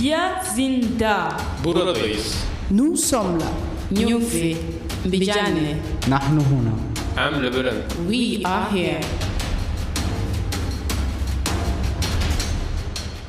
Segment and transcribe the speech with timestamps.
[0.00, 0.16] Wir
[0.54, 1.36] sind da.
[1.62, 2.34] Buradayız.
[2.70, 3.50] Nous sommes là.
[3.90, 4.56] Nyufi.
[5.04, 5.76] Mbijane.
[6.08, 6.72] Nahnu huna.
[7.16, 7.82] Am Lebanon.
[8.08, 9.00] We are here.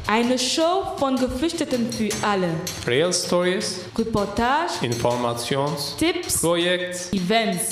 [0.08, 2.48] Eine Show von Geflüchteten für alle.
[2.88, 7.70] Real Stories, Reportage, Informations, Tipps, Projekt, Events.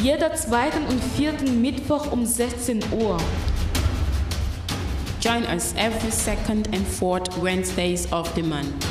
[0.00, 3.18] Jeder zweiten und vierten Mittwoch um 16 Uhr.
[5.20, 8.86] Join us every second and fourth Wednesdays of the month.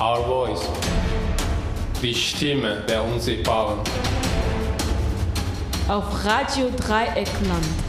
[0.00, 0.66] Our Voice.
[2.00, 3.80] Die Stimme der Unsichtbaren.
[5.88, 7.83] Auf Radio Dreieckland.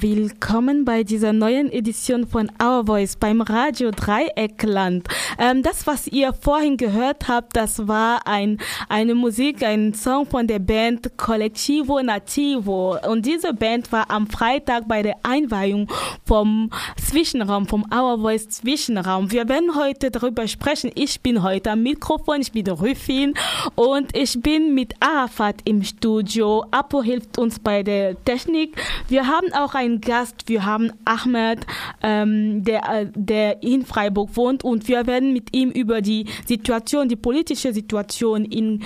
[0.00, 5.08] Willkommen bei dieser neuen Edition von Our Voice beim Radio Dreieckland.
[5.38, 8.58] Ähm, das, was ihr vorhin gehört habt, das war ein,
[8.88, 12.96] eine Musik, ein Song von der Band Collectivo Nativo.
[13.08, 15.88] Und diese Band war am Freitag bei der Einweihung
[16.24, 19.32] vom Zwischenraum, vom Our Voice Zwischenraum.
[19.32, 20.90] Wir werden heute darüber sprechen.
[20.94, 23.34] Ich bin heute am Mikrofon, ich bin Rüfin
[23.74, 26.64] und ich bin mit Arafat im Studio.
[26.70, 28.76] Apo hilft uns bei der Technik.
[29.08, 31.66] Wir haben auch einen Gast, wir haben Ahmed,
[32.02, 34.64] ähm, der, äh, der in Freiburg wohnt.
[34.64, 38.82] Und wir werden mit ihm über die Situation, die politische Situation in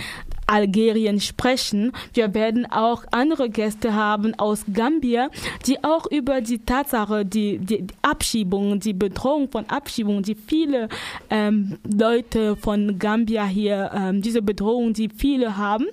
[0.52, 1.92] Algerien sprechen.
[2.12, 5.30] Wir werden auch andere Gäste haben aus Gambia,
[5.66, 10.88] die auch über die Tatsache, die, die, Abschiebung, die Bedrohung von Abschiebung, die viele
[11.30, 15.86] ähm, Leute von Gambia hier, ähm, diese Bedrohung, die viele haben.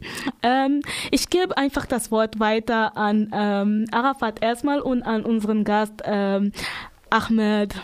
[0.44, 6.04] Ähm, ich gebe einfach das Wort weiter an ähm, Arafat erstmal und an unseren Gast
[6.04, 6.52] ähm,
[7.10, 7.76] Ahmed.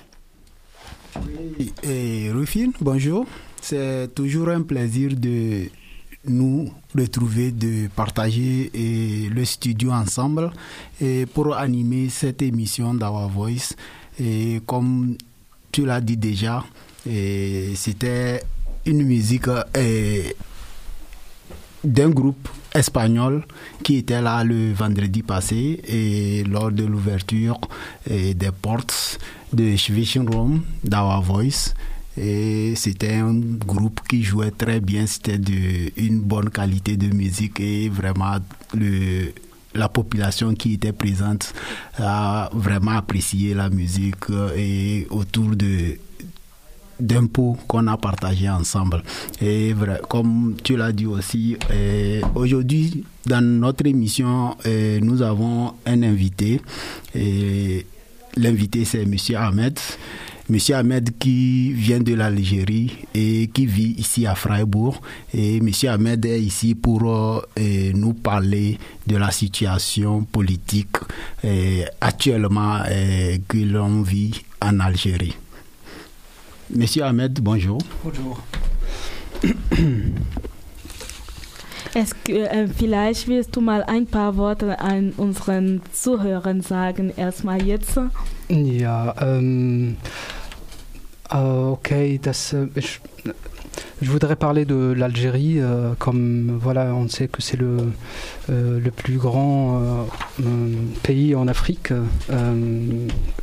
[1.82, 3.26] Et Rufine, bonjour.
[3.62, 5.70] C'est toujours un plaisir de
[6.28, 10.52] nous retrouver, de partager et le studio ensemble
[11.02, 13.76] et pour animer cette émission d'Awa Voice.
[14.20, 15.18] Et comme
[15.72, 16.64] tu l'as dit déjà,
[17.06, 18.44] c'était
[18.86, 19.50] une musique
[21.84, 23.46] d'un groupe espagnol
[23.84, 27.60] qui était là le vendredi passé et lors de l'ouverture
[28.10, 29.20] des portes
[29.54, 30.26] de Schwischen
[30.84, 31.74] d'Awa Voice.
[32.18, 37.60] Et c'était un groupe qui jouait très bien, c'était de une bonne qualité de musique
[37.60, 38.38] et vraiment
[38.74, 39.34] le,
[39.74, 41.54] la population qui était présente
[41.98, 45.98] a vraiment apprécié la musique et autour de
[47.34, 49.04] pot qu'on a partagé ensemble.
[49.42, 49.74] Et
[50.08, 51.58] comme tu l'as dit aussi,
[52.34, 54.56] aujourd'hui, dans notre émission,
[55.02, 56.62] nous avons un invité.
[57.14, 57.86] Et
[58.38, 59.80] L'invité, c'est Monsieur Ahmed.
[60.48, 65.02] Monsieur Ahmed qui vient de l'Algérie et qui vit ici à Freiburg.
[65.34, 70.98] Et Monsieur Ahmed est ici pour euh, nous parler de la situation politique
[71.44, 75.36] euh, actuellement euh, que l'on vit en Algérie.
[76.70, 77.80] Monsieur Ahmed, bonjour.
[78.04, 78.40] Bonjour.
[81.96, 87.12] Es, äh, vielleicht willst du mal ein paar Worte an unseren Zuhörern sagen?
[87.16, 88.00] Erstmal jetzt.
[88.48, 89.98] Ja, ähm,
[91.32, 92.82] äh, okay, äh,
[94.02, 97.78] je voudrais parler de l'Algérie, euh, comme voilà, on sait que c'est le,
[98.50, 99.82] euh, le plus grand
[100.40, 100.44] euh,
[101.02, 101.94] pays en Afrique,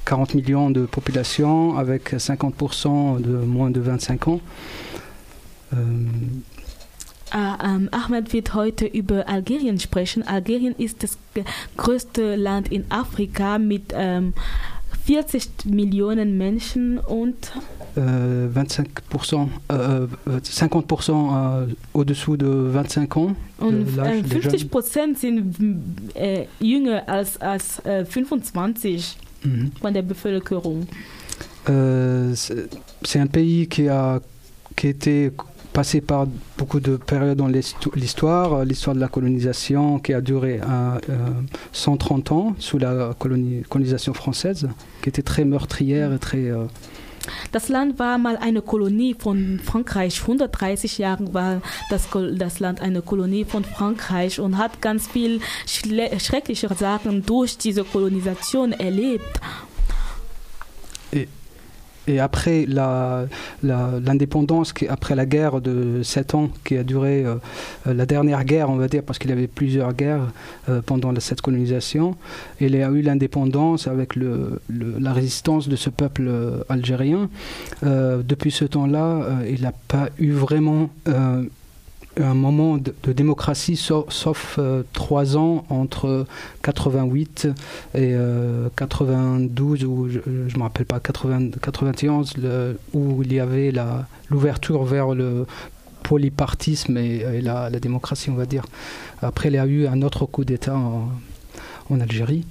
[0.04, 4.40] 40 millions de population avec 50% de moins de 25 ans.
[7.34, 10.22] Ah, ähm, Ahmed wird heute über Algerien sprechen.
[10.22, 11.16] Algerien ist das
[11.78, 14.34] größte Land in Afrika mit ähm,
[15.06, 17.52] 40 Millionen Menschen und
[17.96, 23.34] euh, 25%, euh, euh, 50% euh, au-dessous de 25 ans.
[23.58, 24.68] Und de l'âge äh, des 50 jeunes.
[24.70, 25.56] Prozent sind
[26.14, 29.72] äh, jünger als, als äh, 25 Mhm.
[29.80, 30.86] von der Bevölkerung.
[31.68, 34.20] Euh, c'est un pays qui a,
[34.76, 35.32] qui été
[35.72, 36.26] passé par
[36.58, 40.98] beaucoup de périodes dans l'histo- l'histoire, euh, l'histoire de la colonisation qui a duré euh,
[41.08, 41.28] euh,
[41.72, 44.68] 130 ans sous la coloni- colonisation française,
[45.02, 46.50] qui était très meurtrière et très...
[46.50, 46.66] euh,
[47.52, 50.20] Das Land war mal eine Kolonie von Frankreich.
[50.22, 55.40] 130 Jahre war das, das Land eine Kolonie von Frankreich und hat ganz viel
[56.18, 59.40] schreckliche Sachen durch diese Kolonisation erlebt.
[61.12, 61.28] Et
[62.20, 63.26] après la-
[63.62, 67.36] la- l'indépendance, après la guerre de 7 ans qui a duré, euh,
[67.86, 70.28] euh, la dernière guerre, on va dire, parce qu'il y avait plusieurs guerres
[70.68, 72.16] euh, pendant cette colonisation,
[72.60, 76.30] il y a eu l'indépendance avec la résistance de ce peuple
[76.68, 77.28] algérien.
[77.82, 80.90] Depuis ce temps-là, il n'a pas eu vraiment
[82.20, 86.26] un moment de, démocratie, sauf, euh, trois ans entre
[86.62, 87.48] 88
[87.94, 93.40] et euh, 92 ou je ne me rappelle pas 80, 91 le- où il y
[93.40, 93.72] avait
[94.30, 95.46] l'ouverture vers le
[96.02, 98.64] polypartisme et, la, démocratie on va dire.
[99.22, 102.44] Après il y a eu un autre coup d'état en Algérie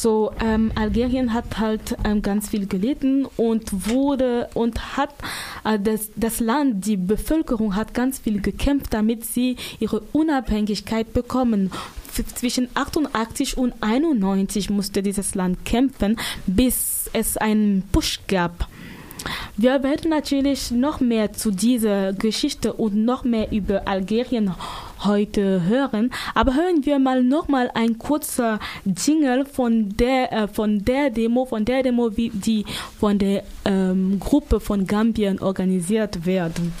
[0.00, 5.12] So, ähm, Algerien hat halt ähm, ganz viel gelitten und wurde und hat
[5.62, 11.70] äh, das, das Land, die Bevölkerung hat ganz viel gekämpft, damit sie ihre Unabhängigkeit bekommen.
[12.34, 18.68] Zwischen 88 und 91 musste dieses Land kämpfen, bis es einen Push gab.
[19.58, 24.54] Wir werden natürlich noch mehr zu dieser Geschichte und noch mehr über Algerien
[25.04, 26.10] heute hören.
[26.34, 31.44] Aber hören wir mal noch mal ein kurzer Jingle von der äh, von der Demo,
[31.44, 32.64] von der Demo, wie die
[32.98, 36.72] von der ähm, Gruppe von Gambien organisiert werden.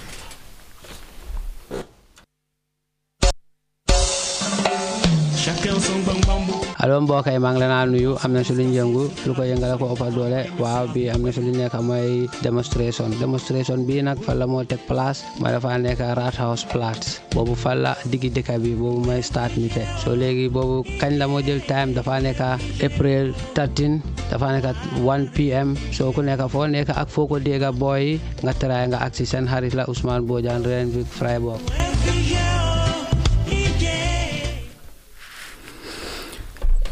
[6.82, 9.74] Allo mbokk yi maa ngi leen nuyu am na si luñ yëngu lu ko yëngale
[9.80, 10.40] ko ëppa doole.
[10.62, 14.64] Waaw bi am na si lu nekk mooy démonstration démonstration bii nag fan la moo
[14.64, 19.04] teg place ma dafa nekk Rat House Place boobu fan la diggi dëkk bi boobu
[19.08, 22.40] mooy start mi te so léegi boobu kañ la moo jël time dafa nekk
[22.88, 24.00] April 13
[24.32, 24.66] dafa nekk
[25.04, 29.04] 1 pm soo ku nekk foo nekk ak foo ko dégga booy nga try nga
[29.04, 31.89] ak si seen xarit la Ousmane Bodian Renwick Freiburg.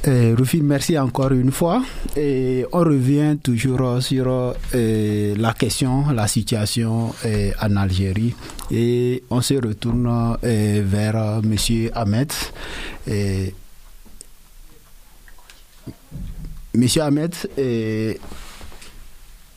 [0.09, 1.83] Euh, Rufi, merci encore une fois.
[2.17, 4.27] On revient toujours sur
[4.75, 8.35] euh, la question, la situation euh, en Algérie.
[8.71, 12.33] Et on se retourne euh, vers Monsieur Ahmed.
[13.07, 13.53] Et
[16.75, 17.35] Monsieur Ahmed,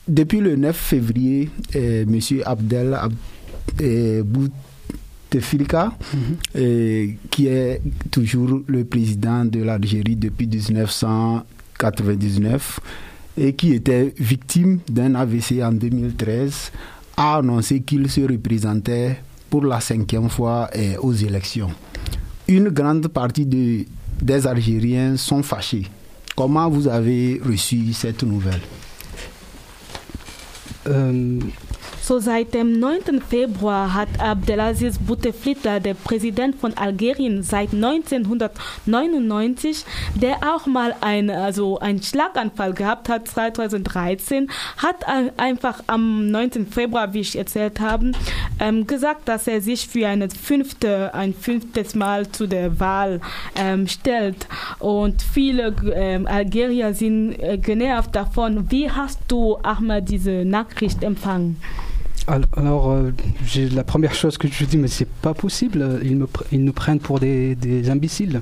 [0.06, 1.48] depuis le 9 février,
[2.06, 3.12] Monsieur Abdel Ab
[5.32, 5.92] Bouteflika,
[6.56, 7.80] euh, qui est
[8.10, 12.80] toujours le président de l'Algérie depuis 1999
[13.38, 16.70] et qui était victime d'un AVC en 2013,
[17.16, 20.68] a annoncé qu'il se représentait pour la cinquième fois
[21.00, 21.70] aux élections.
[22.48, 23.86] Une grande partie de-
[24.20, 25.86] des Algériens sont fâchés.
[26.36, 28.60] Comment vous avez reçu cette nouvelle?
[30.88, 31.38] Euh,
[32.04, 33.22] So seit dem 9.
[33.28, 39.84] Februar hat Abdelaziz Bouteflika, der Präsident von Algerien seit 1999,
[40.16, 46.66] der auch mal ein, also einen Schlaganfall gehabt hat 2013, hat ein- einfach am 9.
[46.66, 48.10] Februar, wie ich erzählt habe,
[48.58, 53.20] ähm, gesagt, dass er sich für eine fünfte, ein fünftes Mal zu der Wahl
[53.54, 54.48] ähm, stellt.
[54.80, 58.68] Und viele ähm, Algerier sind äh, genervt davon.
[58.72, 61.62] Wie hast du, Ahmed, diese Nachricht empfangen?
[62.28, 63.10] Al- Alors, euh,
[63.72, 66.00] la première chose que je dis, mais c'est pas possible, euh,
[66.52, 67.56] ils, nous prennent pour des,
[67.90, 68.40] imbéciles.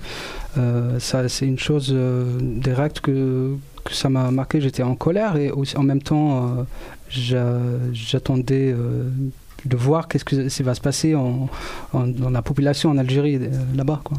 [0.58, 1.94] Euh, c'est une chose
[2.40, 3.54] directe que,
[3.90, 4.60] ça m'a marqué.
[4.60, 6.66] J'étais en colère et aussi, en même temps,
[7.08, 7.58] j'a-
[7.92, 8.74] j'attendais
[9.64, 13.40] de voir qu'est-ce que ça va se passer dans la population en Algérie,
[13.74, 14.00] là-bas.
[14.04, 14.18] Quoi.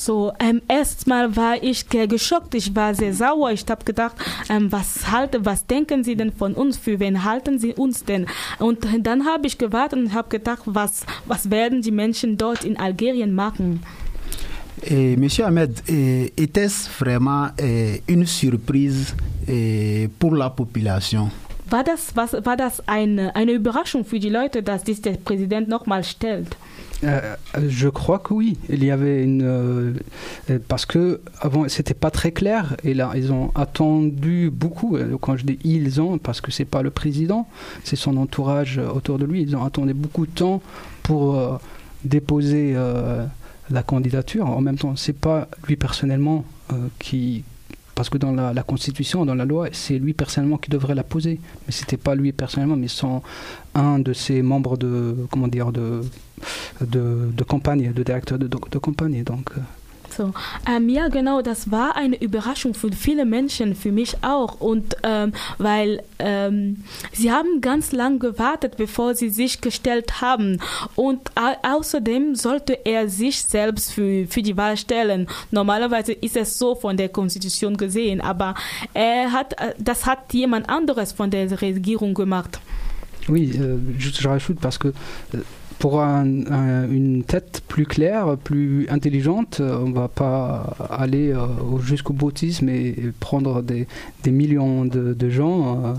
[0.00, 3.50] So, ähm, erstmal war ich ge- geschockt, ich war sehr sauer.
[3.52, 4.16] Ich habe gedacht,
[4.48, 6.78] ähm, was halte, was denken Sie denn von uns?
[6.78, 8.24] Für wen halten Sie uns denn?
[8.58, 12.78] Und dann habe ich gewartet und habe gedacht, was, was werden die Menschen dort in
[12.78, 13.82] Algerien machen?
[14.82, 19.14] Et Monsieur Ahmed, était-ce vraiment euh, une surprise
[19.46, 21.30] euh, pour la population
[21.68, 25.68] war das, was, war das eine, eine Überraschung für die Leute, dass dies der Präsident
[25.68, 26.56] nochmal stellt?
[27.02, 27.34] Euh,
[27.66, 28.58] je crois que oui.
[28.68, 29.92] Il y avait une euh,
[30.68, 34.98] parce que avant c'était pas très clair et là ils ont attendu beaucoup.
[35.20, 37.48] Quand je dis ils ont, parce que c'est pas le président,
[37.84, 39.42] c'est son entourage autour de lui.
[39.42, 40.60] Ils ont attendu beaucoup de temps
[41.10, 41.58] pour euh,
[42.04, 43.24] déposer euh,
[43.68, 44.46] la candidature.
[44.46, 47.42] En même temps, c'est pas lui personnellement euh, qui
[48.00, 51.38] parce que dans la, Constitution, dans la loi, c'est lui personnellement qui devrait la poser.
[51.66, 53.20] Mais c'était pas lui personnellement, mais son,
[53.74, 56.00] un de ses membres de, comment dire, de,
[56.80, 59.22] de, de campagne, de directeur de, de, de campagne.
[59.22, 59.60] Donc, euh,
[60.20, 60.34] So,
[60.70, 64.60] ähm, ja, genau, das war eine Überraschung für viele Menschen, für mich auch.
[64.60, 70.60] Und ähm, weil ähm, sie haben ganz lang gewartet, bevor sie sich gestellt haben.
[70.94, 75.26] Und au außerdem sollte er sich selbst für, für die Wahl stellen.
[75.50, 78.54] Normalerweise ist es so von der Konstitution gesehen, aber
[78.92, 82.60] er hat, das hat jemand anderes von der Regierung gemacht.
[83.28, 84.88] Oui, euh, je, je rajoute parce que
[85.34, 85.38] euh,
[85.80, 91.46] pour un, un, une tête plus claire, plus intelligente, on ne va pas aller euh,
[91.80, 93.88] jusqu'au boutisme et, et prendre des,
[94.22, 95.94] des millions de, de gens euh,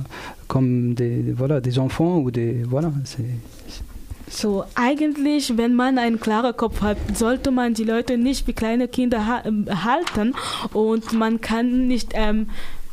[0.47, 2.61] comme des, voilà, des enfants ou des.
[2.63, 3.25] Voilà, c'est.
[4.29, 8.87] So, eigentlich, wenn man einen klaren Kopf hat, sollte man die Leute nicht wie kleine
[8.87, 9.43] Kinder ha
[9.83, 10.33] halten
[10.73, 12.47] und man kann nicht ähm,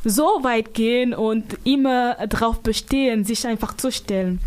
[0.04, 4.40] so weit gehen und immer darauf bestehen, sich einfach zu stellen.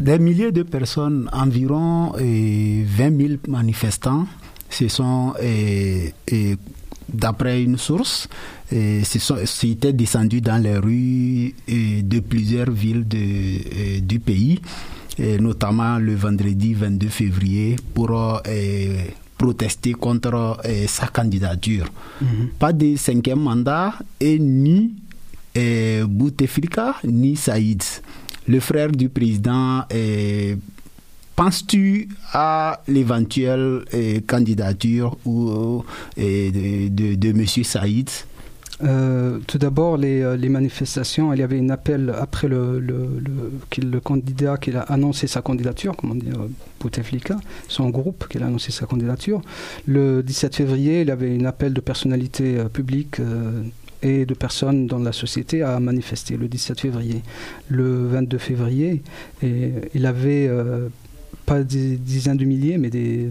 [0.00, 4.26] Des milliers de personnes, environ eh, 20 000 manifestants,
[4.70, 6.56] se sont, eh, eh,
[7.08, 8.28] d'après une source,
[8.70, 14.60] s'étaient descendus dans les rues de plusieurs villes de, du pays,
[15.40, 18.42] notamment le vendredi 22 février, pour
[19.38, 21.86] protester contre sa candidature.
[22.20, 22.48] Mm -hmm.
[22.58, 24.92] Pas de cinquième mandat et ni
[26.06, 27.82] Bouteflika ni Saïd
[28.48, 30.56] le frère du président, eh,
[31.36, 35.16] penses-tu à l'éventuelle eh, candidature
[36.16, 36.50] eh,
[36.90, 37.46] de, M.
[37.46, 38.10] Saïd?
[38.82, 42.80] Euh, tout d'abord, les, les, manifestations, il y avait un appel après le,
[44.02, 46.38] candidat qui a annoncé sa candidature, comment dire,
[46.80, 47.36] Bouteflika,
[47.68, 49.42] son groupe qui a annoncé sa candidature.
[49.86, 53.62] Le 17 février, il y avait un appel de personnalités euh, publiques euh,
[54.02, 57.22] et de personnes dans la société à manifester le 17 février.
[57.68, 59.02] Le 22 février,
[59.42, 60.88] et il avait euh,
[61.46, 63.30] pas des dizaines de milliers, mais des,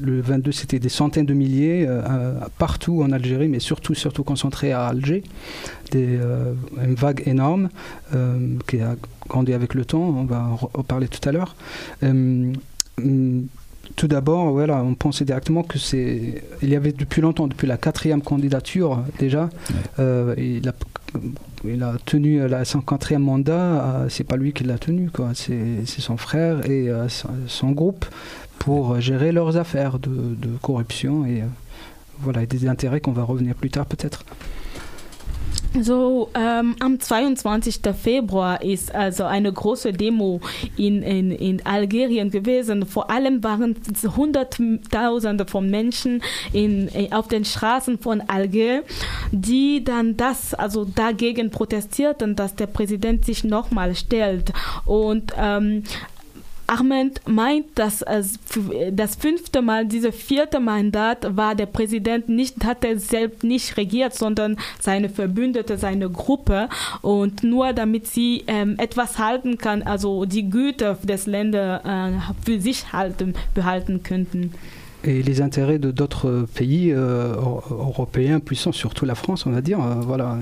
[0.00, 4.72] le 22 c'était des centaines de milliers euh, partout en Algérie, mais surtout surtout concentrés
[4.72, 5.22] à Alger,
[5.94, 7.68] euh, une vague énorme
[8.66, 8.96] qui a
[9.28, 10.02] grandi avec le temps.
[10.02, 11.54] On va en parler tout à l'heure
[13.96, 16.42] tout d'abord, voilà, on pensait directement que c'est.
[16.62, 19.76] Il y avait depuis longtemps, depuis la quatrième candidature déjà, ouais.
[19.98, 20.72] euh, il, a,
[21.64, 23.54] il, a, tenu la, son quatrième mandat.
[23.54, 25.30] Euh, c'est pas lui qui l'a tenu, quoi.
[25.34, 27.08] C'est son frère et euh,
[27.46, 28.04] son groupe
[28.58, 31.42] pour gérer leurs affaires de, de corruption et
[32.20, 34.24] voilà, et des intérêts qu'on va revenir plus tard peut-être.
[35.82, 37.80] So, ähm, am 22.
[38.00, 40.40] Februar ist also eine große Demo
[40.76, 42.86] in, in, in Algerien gewesen.
[42.86, 43.76] Vor allem waren
[44.16, 48.82] Hunderttausende von Menschen in, auf den Straßen von Alger,
[49.30, 54.52] die dann das, also dagegen protestierten, dass der Präsident sich nochmal stellt.
[54.84, 55.84] Und ähm,
[56.68, 58.38] Ahmed meint, dass es
[58.92, 64.14] das fünfte Mal, diese vierte Mandat war der Präsident nicht, hat er selbst nicht regiert,
[64.14, 66.68] sondern seine Verbündete, seine Gruppe
[67.00, 72.60] und nur damit sie ähm, etwas halten kann, also die Güter des Länders äh, für
[72.60, 74.52] sich halten, behalten könnten.
[75.04, 77.34] Et les intérêts de d'autres pays euh,
[77.70, 79.80] européens puissants, surtout la France, on va dire.
[79.80, 80.38] Euh, voilà.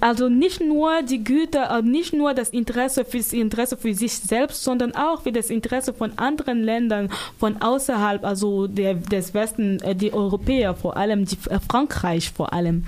[0.00, 4.62] Also nicht nur die Güter, nicht nur das Interesse für, das Interesse für sich selbst,
[4.62, 10.12] sondern auch für das Interesse von anderen Ländern von außerhalb, also der, des Westen, die
[10.12, 11.38] Europäer vor allem, die,
[11.68, 12.84] Frankreich vor allem.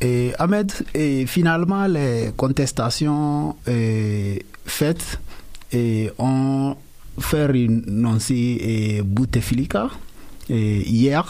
[0.00, 5.18] Et Ahmed, et finalement, les contestations et faites
[5.72, 6.76] et ont
[7.18, 9.90] faire renoncer eh, Bouteflika
[10.48, 11.24] eh, hier,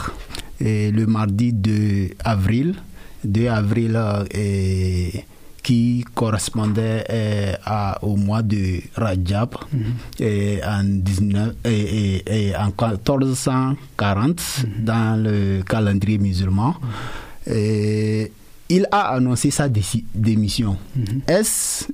[0.60, 2.74] eh, le mardi 2 avril,
[3.24, 3.98] 2 avril
[5.62, 9.78] qui correspondait eh, à, au mois de Rajab mm
[10.18, 10.64] -hmm.
[10.66, 11.54] en, 19,
[12.58, 14.84] en 1440 mm -hmm.
[14.84, 16.74] dans le calendrier musulman.
[16.74, 16.88] Mm
[17.46, 18.28] -hmm.
[18.68, 20.76] il a annoncé sa démission.
[21.28, 21.86] Est-ce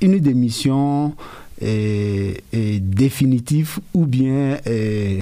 [0.00, 1.14] une démission
[1.60, 5.20] est, est définitif ou bien est,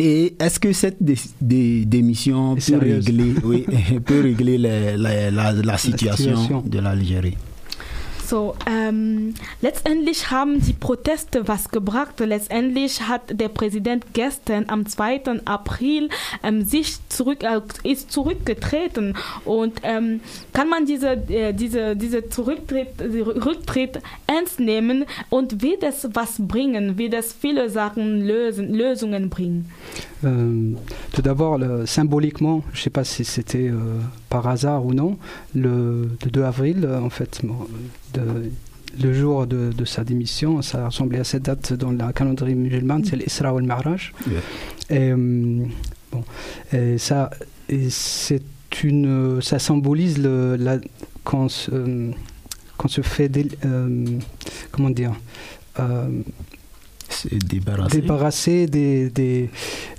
[0.00, 3.64] Et est-ce que cette dé- dé- démission peut régler, oui,
[4.04, 6.62] peut régler la, la- la- la situation situation.
[6.66, 7.36] de l'Algérie?
[8.26, 12.20] So, ähm, letztendlich haben die Proteste was gebracht.
[12.20, 15.42] Letztendlich hat der Präsident gestern am 2.
[15.44, 16.08] April
[16.42, 19.14] ähm, sich zurück, äh, ist zurückgetreten
[19.44, 20.20] und ähm,
[20.54, 26.96] kann man diese, äh, diese, diese Zurücktritt, Rücktritt ernst nehmen und wird es was bringen,
[26.96, 29.70] wird es viele Sachen lösen, Lösungen bringen.
[30.24, 30.74] Euh,
[31.12, 34.00] tout d'abord, symboliquement, je ne sais pas si c'était euh,
[34.30, 35.18] par hasard ou non,
[35.54, 37.42] le, le 2 avril, euh, en fait,
[38.14, 38.50] de-
[39.02, 43.04] le jour de, de sa démission, ça ressemblait à cette date dans la calendrier musulmane,
[43.04, 44.12] c'est l'Isra ou le Maraj.
[44.30, 44.40] Yeah.
[44.90, 45.64] Et, euh,
[46.12, 46.22] bon,
[46.72, 47.30] et ça,
[47.68, 48.42] et c'est
[48.84, 50.78] une, ça symbolise le, la,
[51.24, 52.10] quand, euh,
[52.76, 53.30] quand se fait,
[53.64, 54.04] euh,
[54.70, 55.12] comment dire,
[55.80, 56.08] euh,
[57.90, 59.50] débarrasser des, des,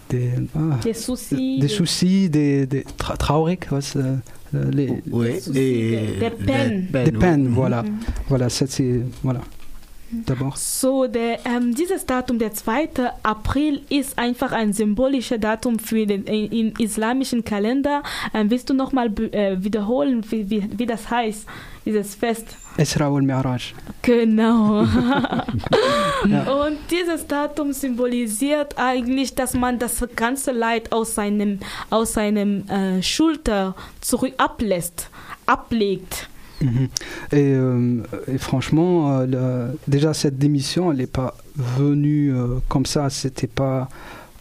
[0.10, 4.00] des, ah, Des soucis, des soucis, des, des tra trauriques, ouais, c'est,
[4.72, 6.88] les, Oui, et des- peines.
[6.92, 7.84] des peines, voilà.
[7.84, 8.00] Mhm.
[8.30, 9.42] Voilà, c'est, voilà.
[10.12, 10.56] D'abord.
[10.56, 13.12] So, der, ähm, dieses Datum, der 2.
[13.24, 18.04] April, ist einfach ein symbolisches Datum für den im islamischen Kalender.
[18.34, 21.46] Ähm, willst du nochmal äh, wiederholen, wie, wie, wie das heißt,
[21.86, 22.46] dieses Fest?
[22.78, 23.74] Isra wal Mi'raj.
[24.02, 24.86] Genau.
[26.28, 26.42] Ja.
[26.52, 31.60] Und dieses Datum symbolisiert eigentlich, dass man das ganze Leid aus seinem,
[31.92, 35.10] aus seinem äh, Schulter zurück ablässt,
[35.46, 36.28] ablegt.
[36.62, 36.90] Mhm.
[37.32, 42.86] Et, euh, et franchement, euh, le- déjà cette démission, elle n'est pas venue euh, comme
[42.88, 43.10] ça.
[43.12, 43.88] C'était pas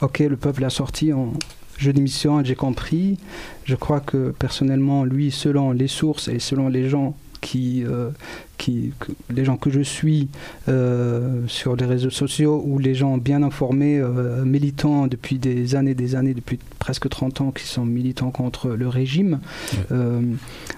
[0.00, 1.34] ok, le peuple a sorti, on-
[1.76, 3.18] je démissionne, j'ai compris.
[3.64, 8.08] Je crois que personnellement, lui, selon les sources et selon les gens qui, euh,
[8.56, 10.28] qui que- les gens que je suis
[10.68, 15.94] euh, sur les réseaux sociaux ou les gens bien informés, euh, militants depuis des années,
[15.94, 19.40] des années, depuis presque 30 ans, qui sont militants contre le régime.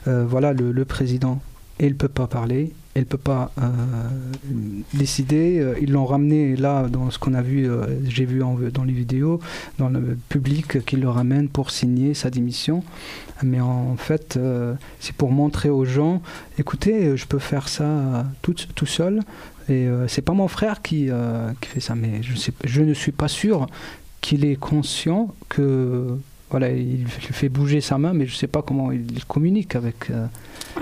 [0.06, 1.40] Voilà, le, le président,
[1.80, 3.69] il ne peut pas parler, il ne peut pas euh,
[4.95, 5.59] décider.
[5.59, 8.85] Euh, Ils l'ont ramené là, dans ce qu'on a vu, euh, j'ai vu en- dans
[8.85, 9.41] les vidéos,
[9.79, 12.83] dans le public, qu'il le ramène pour signer sa démission.
[13.43, 14.38] Mais en fait,
[14.99, 16.23] c'est pour montrer aux gens,
[16.59, 19.21] écoutez, je peux faire ça tout, tout seul.
[19.69, 21.11] Et c'est pas mon frère qui,
[21.61, 23.67] qui fait ça, mais je, sais, je ne suis pas sûr
[24.23, 26.17] qu'il est conscient que
[26.49, 30.11] voilà, il, fait bouger sa main, mais je sais pas comment il, communique avec.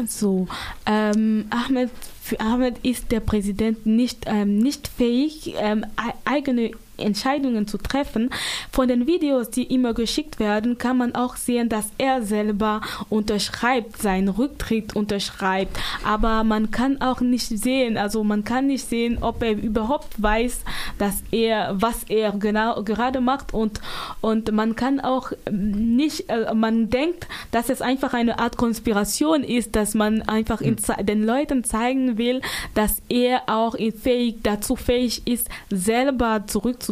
[0.07, 0.47] So,
[0.87, 7.67] ähm, Ahmed, für Ahmed ist der Präsident nicht, ähm, nicht fähig, ähm, ei- eigene Entscheidungen
[7.67, 8.31] zu treffen.
[8.71, 12.81] Von den Videos, die immer geschickt werden, kann man auch sehen, dass er selber
[13.11, 15.77] unterschreibt, seinen Rücktritt unterschreibt.
[16.05, 20.65] Aber man kann auch nicht sehen, also man kann nicht sehen, ob er überhaupt weiß,
[20.99, 23.81] dass er, was er genau gerade macht und,
[24.21, 29.75] und man kann auch nicht, äh, man denkt, dass es einfach eine Art Konspiration ist,
[29.77, 32.41] dass man einfach in, ze- den Leuten zeigen will,
[32.75, 36.84] dass er auch fähig, dazu fähig ist, selber zurückzutreten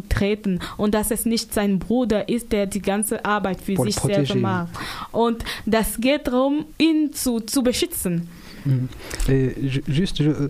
[0.77, 4.35] und dass es nicht sein Bruder ist, der die ganze Arbeit für Pour sich selber
[4.37, 4.69] macht.
[5.13, 8.29] Und das geht darum, ihn zu, zu beschützen.
[9.29, 10.49] Et ju- juste, je- euh,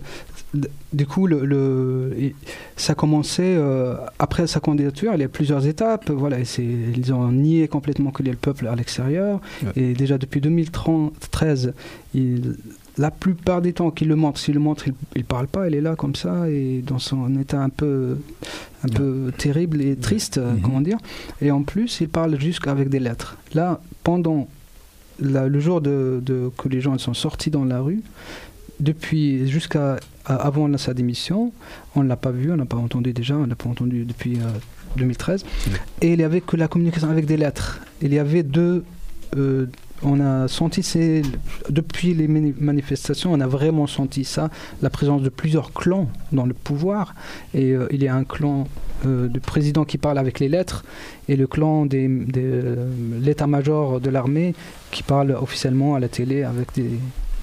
[0.91, 2.33] du coup, le, le-
[2.75, 5.11] ça commençait euh, après sa candidature.
[5.15, 6.11] Il y a plusieurs étapes.
[6.11, 6.63] Voilà, et c'est-
[6.95, 9.41] ils ont nié complètement qu'il y ait le peuple à l'extérieur.
[9.63, 9.71] Ouais.
[9.75, 11.73] Et déjà depuis 2013,
[12.13, 12.55] il-
[12.97, 15.67] la plupart des temps qu'il le montre, s'il le montre, il, il parle pas.
[15.67, 18.17] Il est là comme ça et dans son état un peu,
[18.83, 20.61] un peu terrible et triste, euh, Mhm.
[20.61, 20.97] comment dire.
[21.41, 23.37] Et en plus, il parle juste avec des lettres.
[23.53, 24.47] Là, pendant
[25.19, 28.01] la- le jour de, de- que les gens sont sortis dans la rue,
[28.79, 31.51] depuis jusqu'à avant la- sa démission,
[31.95, 34.35] on ne l'a pas vu, on n'a pas entendu déjà, on l'a pas entendu depuis
[34.37, 34.47] euh,
[34.97, 35.43] 2013.
[35.67, 35.73] Ouais.
[36.01, 37.79] Et il n'y avait que la communication avec des lettres.
[38.01, 38.83] Il y avait deux.
[39.35, 39.65] euh,
[40.03, 40.81] on a senti,
[41.69, 44.49] depuis les mani- manifestations, on a vraiment senti ça,
[44.81, 47.15] la présence de plusieurs clans dans le pouvoir.
[47.53, 48.67] Et euh, il y a un clan
[49.05, 50.83] euh, du président qui parle avec les lettres
[51.27, 52.87] et le clan des, des, euh,
[53.19, 54.53] l'état-major de l'armée
[54.91, 56.89] qui parle officiellement à la télé avec des,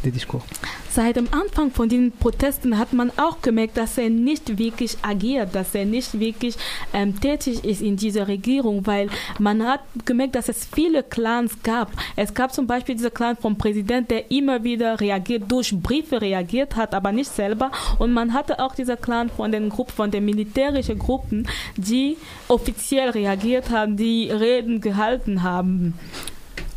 [0.05, 0.43] des discours.
[0.91, 5.55] Seit dem Anfang von den Protesten hat man auch gemerkt, dass er nicht wirklich agiert,
[5.55, 6.57] dass er nicht wirklich
[6.93, 9.09] ähm, tätig ist in dieser Regierung, weil
[9.39, 11.93] man hat gemerkt, dass es viele Clans gab.
[12.17, 16.75] Es gab zum Beispiel diesen Clan vom Präsident, der immer wieder reagiert, durch Briefe reagiert
[16.77, 17.71] hat, aber nicht selber.
[17.99, 22.17] Und man hatte auch diesen Clan von den Gruppen, von den militärischen Gruppen, die
[22.49, 25.95] offiziell reagiert haben, die Reden gehalten haben.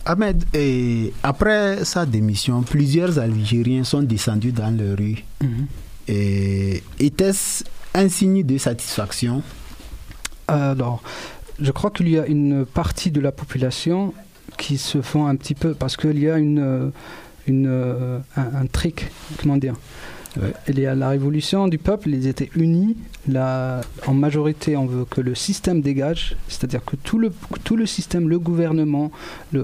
[0.06, 5.24] Ahmed, et après sa démission, plusieurs Algériens sont descendus dans les rues.
[6.08, 7.64] Et Était-ce
[7.94, 9.42] un signe de satisfaction?
[10.48, 11.02] Alors,
[11.60, 14.14] je crois qu'il y a une partie de la population
[14.58, 16.92] qui se font un petit peu parce qu'il y a une,
[17.48, 19.08] une, un, un trick,
[19.42, 19.76] comment dire.
[20.68, 22.96] Il y a la révolution du peuple, ils étaient unis.
[23.28, 27.32] La, en majorité, on veut que le système dégage, c'est-à-dire que tout le,
[27.64, 29.12] tout le système, le gouvernement,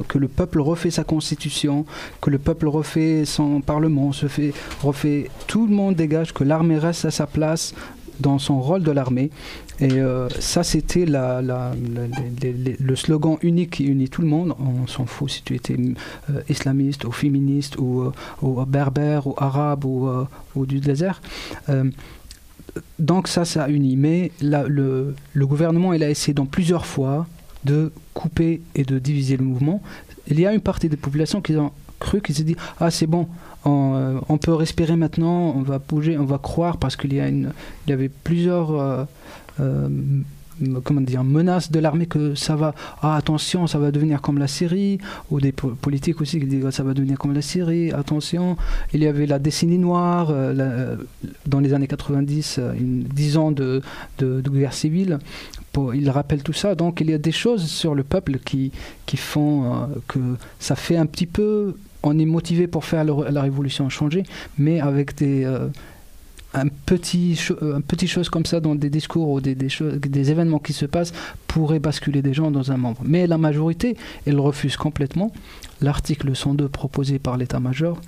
[0.07, 1.85] que le peuple refait sa constitution,
[2.21, 6.77] que le peuple refait son parlement, se fait, refait, tout le monde dégage, que l'armée
[6.77, 7.73] reste à sa place
[8.19, 9.31] dans son rôle de l'armée.
[9.81, 14.53] Et euh, ça, c'était le slogan unique qui unit tout le monde.
[14.59, 18.11] On s'en fout si tu étais euh, islamiste ou féministe ou, euh,
[18.41, 21.21] ou berbère ou arabe ou, du désert.
[22.99, 23.95] Donc ça, ça unit.
[23.95, 27.25] Mais la- le, gouvernement, il a essayé dans plusieurs fois
[27.63, 29.81] de couper et de diviser le mouvement.
[30.27, 33.07] Il y a une partie des populations qui ont cru, qui s'est dit ah c'est
[33.07, 33.27] bon,
[33.65, 37.29] on, peut respirer maintenant, on va bouger, on va croire parce qu'il y a
[37.87, 39.07] avait plusieurs
[40.83, 44.47] comment dire, menaces de l'armée que ça va, ah attention, ça va devenir comme la
[44.47, 44.97] Syrie,
[45.31, 48.57] ou des po- politiques aussi qui disent ah, ça va devenir comme la Syrie, attention.
[48.93, 50.95] Il y avait la décennie noire, euh, euh,
[51.45, 53.81] dans les années 90, euh, une, 10 ans de,
[54.17, 55.19] de, guerre civile.
[55.93, 58.73] Il rappelle tout ça, donc il y a des choses sur le peuple qui,
[59.05, 60.19] qui font euh, que
[60.59, 64.23] ça fait un petit peu, on est motivé pour faire la révolution changer,
[64.57, 65.45] mais avec des...
[65.45, 65.67] euh,
[66.53, 70.31] un petit, euh, un petit chose comme ça dans des discours ou des, des, des
[70.31, 71.13] événements qui se passent
[71.47, 73.01] pourrait basculer des gens dans un membre.
[73.05, 75.31] Mais la majorité, elle refuse complètement
[75.81, 77.99] l'article 102 proposé par l'état-major.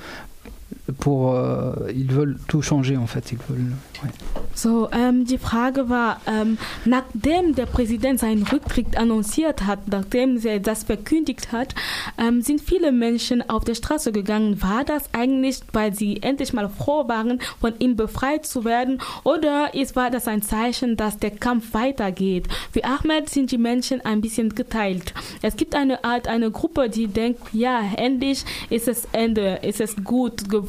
[0.99, 3.31] Pour, euh, ils veulent tout changer en fait.
[3.31, 4.09] Ils veulent, ouais.
[4.53, 10.59] So, ähm, die Frage war, ähm, nachdem der Präsident seinen Rücktritt annonciert hat, nachdem er
[10.59, 11.73] das verkündigt hat,
[12.17, 14.61] ähm, sind viele Menschen auf der Straße gegangen.
[14.61, 19.73] War das eigentlich, weil sie endlich mal froh waren, von ihm befreit zu werden, oder
[19.73, 22.47] ist, war das ein Zeichen, dass der Kampf weitergeht?
[22.71, 25.13] Für Ahmed sind die Menschen ein bisschen geteilt.
[25.41, 29.95] Es gibt eine Art, eine Gruppe, die denkt, ja, endlich ist es Ende, ist es
[30.03, 30.60] gut geworden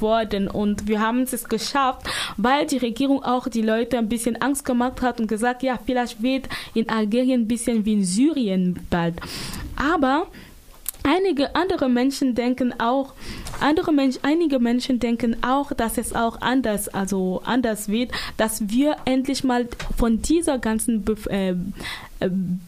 [0.49, 5.03] und wir haben es geschafft, weil die Regierung auch die Leute ein bisschen Angst gemacht
[5.03, 9.15] hat und gesagt, ja, vielleicht wird in Algerien ein bisschen wie in Syrien bald.
[9.77, 10.27] Aber
[11.03, 13.15] einige andere Menschen denken auch,
[13.61, 18.97] andere Mensch, einige Menschen denken auch, dass es auch anders, also anders wird, dass wir
[19.05, 21.55] endlich mal von dieser ganzen Bef äh,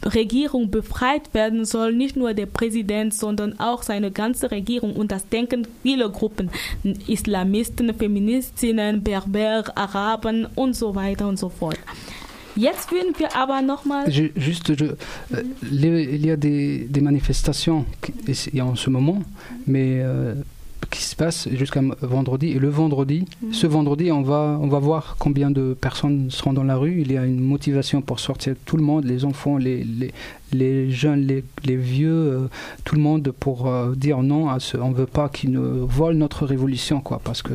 [0.04, 4.94] Regierung befreit werden soll, nicht nur der Präsident, sondern auch seine ganze Regierung.
[4.96, 6.50] Und das denken viele Gruppen,
[7.06, 11.78] Islamisten, Feministinnen, Berber, Araben und so weiter und so fort.
[12.56, 14.06] Jetzt würden wir aber nochmal...
[14.08, 14.94] Ju- Juste, je-
[15.32, 17.84] euh, il y a des, des manifestations
[18.52, 19.22] a en ce moment,
[19.66, 20.34] mais euh,
[20.94, 22.50] qui se passent jusqu'à vendredi.
[22.50, 26.62] Et le vendredi, ce vendredi, on va, on va voir combien de personnes seront dans
[26.62, 27.00] la rue.
[27.00, 30.12] Il y a une motivation pour sortir tout le monde, les enfants, les, les,
[30.52, 32.48] les jeunes, les, les vieux, euh,
[32.84, 34.76] tout le monde pour euh, dire non à ce.
[34.76, 37.54] On ne veut pas qu'ils nous volent notre révolution, quoi, parce que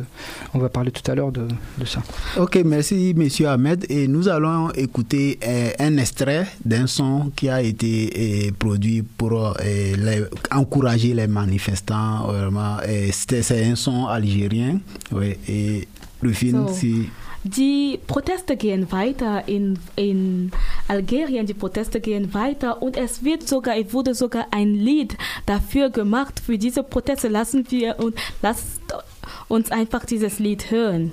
[0.52, 1.46] on va parler tout à l'heure de,
[1.78, 2.02] de ça.
[2.38, 3.86] Ok, merci Monsieur Ahmed.
[3.88, 9.32] Et nous allons écouter euh, un extrait d'un son qui a été euh, produit pour
[9.32, 12.26] euh, les- encourager les manifestants.
[12.26, 12.76] Vraiment,
[13.12, 14.78] c'est un son algérien.
[15.12, 15.88] Ouais, et
[16.20, 16.74] le film, So.
[16.74, 17.06] c'est
[17.43, 20.51] Die Proteste gehen weiter in, in
[20.87, 25.91] Algerien, die Proteste gehen weiter und es wird sogar, es wurde sogar ein Lied dafür
[25.91, 27.27] gemacht für diese Proteste.
[27.27, 28.81] Lassen wir und lasst
[29.47, 31.11] uns einfach dieses Lied hören.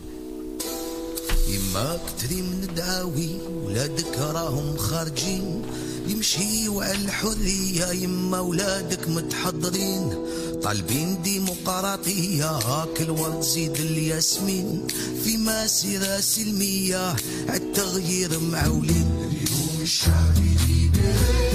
[1.53, 3.31] يما كتري من دعاوي
[3.65, 5.63] ولادك راهم خارجين
[6.09, 10.15] يمشيوا على الحرية يما ولادك متحضرين
[10.64, 12.60] طالبين ديمقراطية
[13.02, 14.88] الورد زيد الياسمين.
[15.24, 17.16] في مسيرة سلمية
[17.50, 19.08] عالتغيير معولين.
[19.32, 21.48] اليوم الشعبي ليبري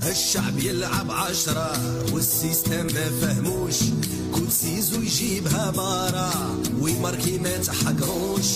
[0.09, 1.71] الشعب يلعب عشرة
[2.13, 3.75] والسيستم ما فهموش.
[4.35, 6.31] كل سيزو يجيبها بارا
[6.81, 8.47] ويماركي ما تحقروش.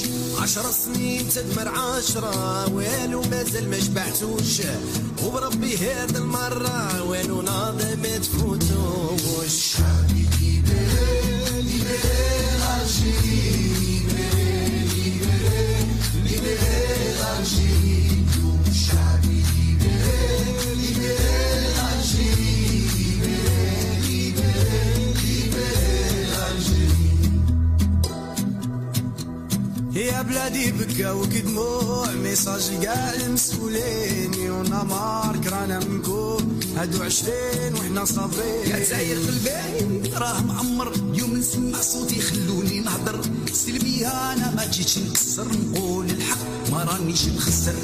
[0.41, 4.61] عشر سنين تدمر عشرة والو مازال ما شبعتوش.
[5.25, 9.53] وبربي هاد المرة والو ناضي ما تفوتوش.
[9.77, 10.27] شعبي
[31.03, 36.37] بلادي بكا وكدموع ميساج كاع المسؤولين ونمار كرانا منكو
[36.77, 40.93] هادو عشرين وحنا صابرين يا تزاير قلبي راه معمر.
[41.13, 43.21] يوم نسمع صوتي خلوني نهضر.
[43.53, 47.75] سلميها أنا ما جيتش نكسر نقول الحق ما رانيش نخسر.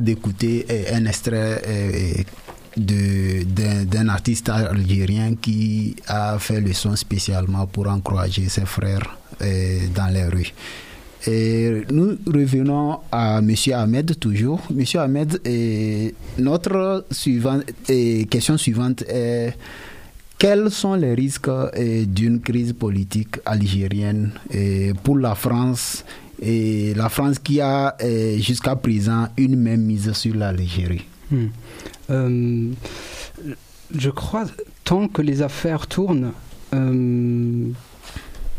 [0.00, 2.22] D'écouter euh, un extrait euh,
[2.76, 10.12] d'un artiste algérien qui a fait le son spécialement pour encourager ses frères euh, dans
[10.12, 10.52] les rues.
[11.26, 14.60] Et nous revenons à Monsieur Ahmed toujours.
[14.70, 15.40] Monsieur Ahmed,
[16.38, 19.54] notre suivante, euh, question suivante est
[20.36, 24.32] quels sont les risques d'une crise politique algérienne
[25.04, 26.04] pour la France
[26.44, 31.46] et la France qui a euh, jusqu'à présent une même mise sur l'Algérie Hmm.
[32.10, 32.70] Euh,
[33.96, 34.44] je crois,
[34.84, 36.32] tant que les affaires tournent,
[36.74, 37.68] euh,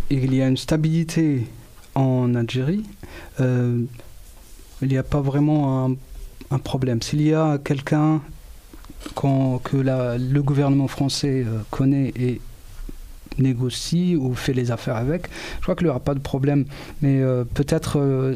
[0.10, 1.48] il y a une stabilité
[1.94, 2.84] en Algérie,
[3.40, 3.84] euh,
[4.82, 5.96] il n'y a pas vraiment
[6.52, 7.02] un, problème.
[7.02, 8.22] S'il y a quelqu'un
[9.16, 12.40] que le gouvernement français euh, connaît et
[13.38, 16.66] négocie ou fait les affaires avec, je crois qu'il n'y aura pas de problème.
[17.02, 18.36] Mais euh, peut-être euh,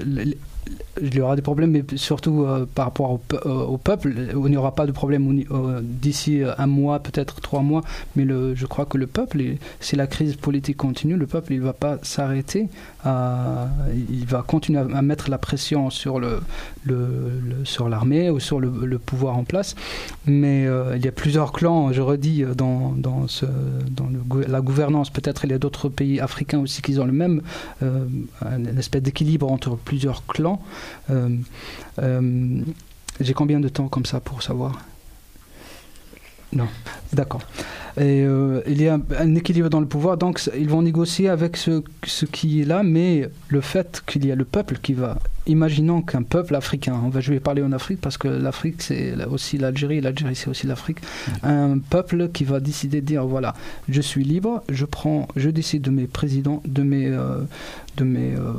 [1.01, 4.13] il y aura des problèmes, mais surtout euh, par rapport au, euh, au peuple.
[4.31, 7.81] Il n'y aura pas de problème ni- euh, d'ici un mois, peut-être trois mois.
[8.15, 9.41] Mais je crois que le peuple,
[9.79, 12.67] si la crise politique continue, le peuple, il ne va pas s'arrêter.
[13.05, 16.41] Il va continuer à, mettre la pression sur le,
[17.63, 19.75] sur l'armée ou sur le, pouvoir en place.
[20.25, 23.25] Mais il y a plusieurs clans, je redis, dans, dans,
[24.47, 25.09] la gouvernance.
[25.09, 27.41] Peut-être il y a d'autres pays africains aussi qui ont le même
[27.81, 30.58] un- une espèce d'équilibre entre plusieurs clans.
[31.09, 31.29] Euh,
[32.01, 32.61] euh,
[33.19, 34.79] J'ai combien de temps comme ça pour savoir?
[36.51, 36.67] Non,
[37.13, 37.41] d'accord.
[37.97, 41.57] Et euh, il y a un équilibre dans le pouvoir, donc ils vont négocier avec
[41.57, 45.19] ce, ce qui est là, mais le fait qu'il y a le peuple qui va,
[45.47, 49.13] imaginons qu'un peuple africain, on va, je vais parler en Afrique parce que l'Afrique c'est
[49.25, 50.99] aussi l'Algérie, l'Algérie c'est aussi l'Afrique,
[51.43, 53.53] un peuple qui va décider de dire voilà,
[53.89, 57.41] je suis libre, je prends, je décide de mes présidents, de mes, euh,
[57.97, 58.53] de mes euh,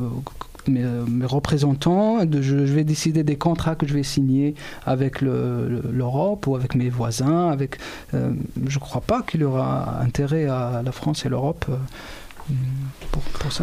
[0.70, 4.54] mes, euh, mes représentants, je, vais décider des contrats que je vais signer
[4.86, 7.48] avec le- le- l'Europe ou avec mes voisins.
[7.50, 7.78] Avec,
[8.14, 8.32] euh,
[8.66, 11.66] je ne crois pas qu'il y aura intérêt à la France et l'Europe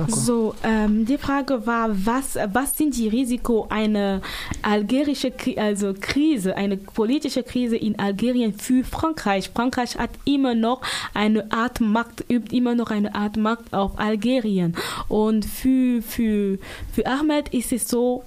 [0.08, 4.22] So, ähm, die Frage war, was, was sind die Risiko einer
[4.62, 9.52] algerische Kri also Krise, eine politische Krise in Algerien für Frankreich?
[9.54, 10.82] Frankreich hat immer noch
[11.14, 14.76] eine Art Macht, übt immer noch eine Art Macht auf Algerien.
[15.08, 16.58] Und für, für,
[16.92, 18.24] für Ahmed ist es so,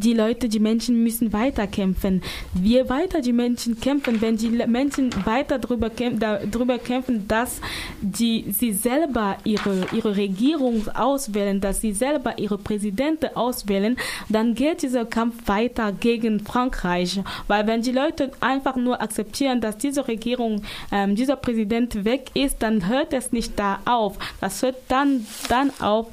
[0.00, 2.22] die Leute, die Menschen müssen weiter kämpfen.
[2.60, 7.60] Je weiter die Menschen kämpfen, wenn die Menschen weiter darüber, kämpfen, darüber kämpfen, dass
[8.00, 13.96] die, sie selber ihre, ihre Regierung auswählen, dass sie selber ihre Präsidenten auswählen,
[14.28, 17.20] dann geht dieser Kampf weiter gegen Frankreich.
[17.46, 22.62] Weil wenn die Leute einfach nur akzeptieren, dass diese Regierung, ähm, dieser Präsident weg ist,
[22.62, 24.18] dann hört es nicht da auf.
[24.40, 26.06] Das hört dann, dann auf,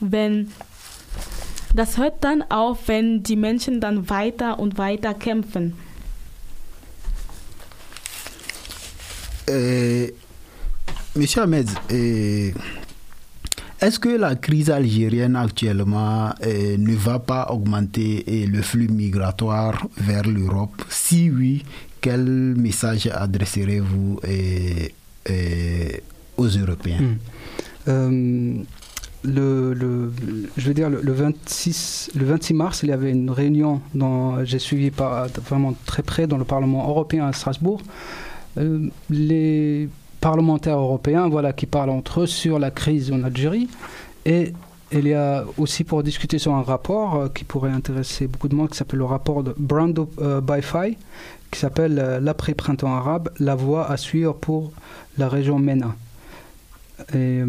[0.00, 0.50] wenn
[1.74, 5.74] das hört dann auf, wenn die Menschen dann weiter und weiter kämpfen.
[9.48, 10.08] Euh,
[11.14, 12.52] Monsieur Ahmed, euh,
[13.80, 19.88] est-ce que la crise algérienne actuellement euh, ne va pas augmenter euh, le flux migratoire
[19.96, 20.84] vers l'Europe?
[20.88, 21.64] Si oui,
[22.00, 22.24] quel
[22.56, 24.88] message adresserez-vous euh,
[25.30, 25.88] euh,
[26.36, 27.16] aux Européens?
[27.86, 28.62] Hmm.
[29.22, 30.10] Le,
[30.56, 34.42] je veux dire, le, le 26, le 26 mars, il y avait une réunion, dont
[34.44, 37.82] j'ai suivi par, vraiment très près dans le Parlement européen à Strasbourg.
[38.58, 39.88] Euh, les
[40.20, 43.68] parlementaires européens voilà, qui parlent entre eux sur la crise en Algérie.
[44.24, 44.52] Et
[44.92, 48.56] il y a aussi pour discuter sur un rapport euh, qui pourrait intéresser beaucoup de
[48.56, 50.40] monde, qui s'appelle le rapport de Brando euh,
[51.50, 54.72] qui s'appelle euh, L'après-printemps arabe, la voie à suivre pour
[55.16, 55.94] la région MENA.
[57.14, 57.42] Et,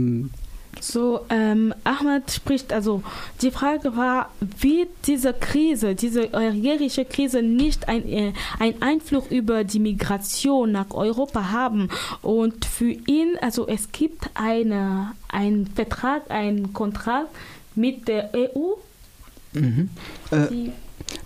[0.80, 3.04] So, ähm, Ahmed spricht, also
[3.42, 9.64] die Frage war, wird diese Krise, diese algerische Krise nicht ein, äh, ein Einfluss über
[9.64, 11.90] die Migration nach Europa haben?
[12.22, 17.30] Und für ihn, also es gibt eine, einen Vertrag, einen Kontrakt
[17.76, 18.76] mit der EU,
[19.54, 19.90] Mhm.
[20.32, 20.70] Äh,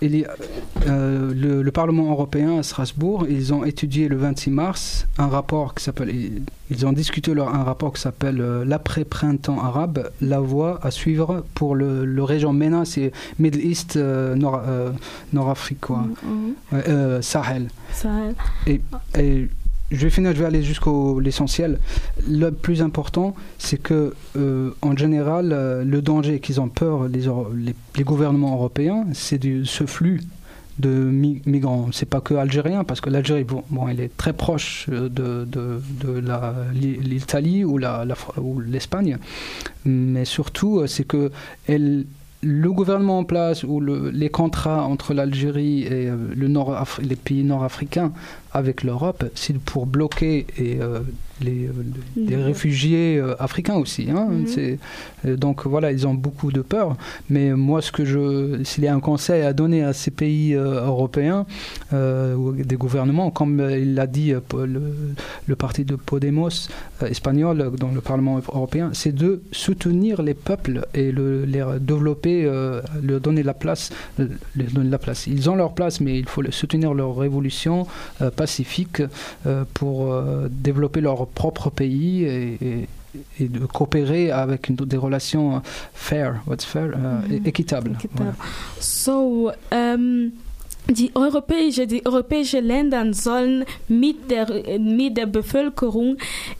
[0.04, 5.74] euh, le, le Parlement européen à Strasbourg, ils ont étudié le 26 mars un rapport
[5.74, 6.14] qui s'appelle,
[6.70, 11.46] ils, ont discuté leur, un rapport qui s'appelle euh, l'après-printemps arabe, la voie à suivre
[11.54, 14.92] pour le, le région MENA, c'est Middle East, euh, Nord, euh,
[15.34, 16.06] Nord-Afrique, quoi.
[16.72, 17.70] Ouais, euh, Sahel.
[17.92, 18.36] Sahel.
[18.68, 18.82] Et,
[19.18, 19.48] et
[19.92, 21.80] je vais finir, je vais aller jusqu'au l'essentiel.
[22.28, 27.26] Le plus important, c'est que euh, en général, euh, le danger qu'ils ont peur, les,
[27.56, 30.22] les, gouvernements européens, c'est ce flux
[30.80, 31.88] de mi- migrants.
[31.94, 35.48] C'est pas que algérien, parce que l'Algérie, bon, elle est très proche euh, de,
[36.74, 38.16] l'Italie ou la- la
[38.66, 39.18] l'Espagne,
[39.86, 41.32] mais surtout, c'est que
[41.68, 47.44] le gouvernement en place ou le- les contrats entre l'Algérie et le nord les pays
[47.44, 48.12] nord-africains
[48.62, 51.00] avec l'Europe, c'est pour bloquer et, euh,
[51.42, 51.72] les, euh,
[52.16, 52.44] les Mhm.
[52.44, 54.08] réfugiés euh, africains aussi.
[54.10, 54.28] hein.
[54.32, 54.78] Mhm.
[55.26, 56.96] Euh, donc voilà, ils ont beaucoup de peur.
[57.30, 60.54] Mais moi, ce que je, s'il y a un conseil à donner à ces pays
[60.54, 61.46] européens
[61.92, 64.82] ou des gouvernements, comme il l'a dit le,
[65.52, 66.56] le parti de Podemos
[67.16, 72.44] espagnol dans le Parlement européen, c'est de soutenir les peuples et le, les développer,
[73.04, 75.28] leur donner la place, leur donner la place.
[75.28, 77.88] Ils ont leur place, mais il faut soutenir leur révolution
[78.46, 79.02] pacifique
[79.48, 82.88] euh, pour euh, développer leur propre pays et, et-
[83.40, 85.60] et de coopérer avec des relations euh,
[85.94, 87.46] fair, what's fair, Mhm.
[87.52, 87.92] équitables.
[87.98, 88.36] Équitable.
[88.82, 90.32] So, ähm,
[90.88, 96.18] die europäische, die europäischen Länder sollen mit der, mit der Bevölkerung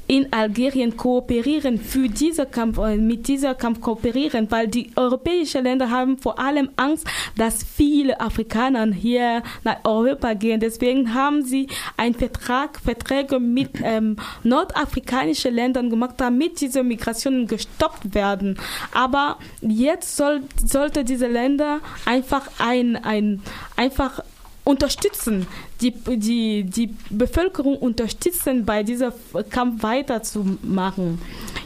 [0.08, 5.90] in Algerien kooperieren, für diese Kampf, äh, mit dieser Kampf kooperieren, weil die europäischen Länder
[5.90, 7.08] haben vor allem Angst,
[7.38, 10.60] dass viele Afrikaner hier nach Europa gehen.
[10.60, 18.14] Deswegen haben sie einen Vertrag, Verträge mit ähm, nordafrikanischen Ländern gemacht, damit diese Migrationen gestoppt
[18.14, 18.58] werden.
[18.94, 23.42] Aber jetzt soll, sollte diese Länder einfach ein, ein,
[23.76, 24.22] einfach
[24.66, 25.48] unterstützen,
[25.80, 29.14] die, die, die Bevölkerung unterstützen, bei dieser
[29.50, 31.22] Kampf weiterzumachen.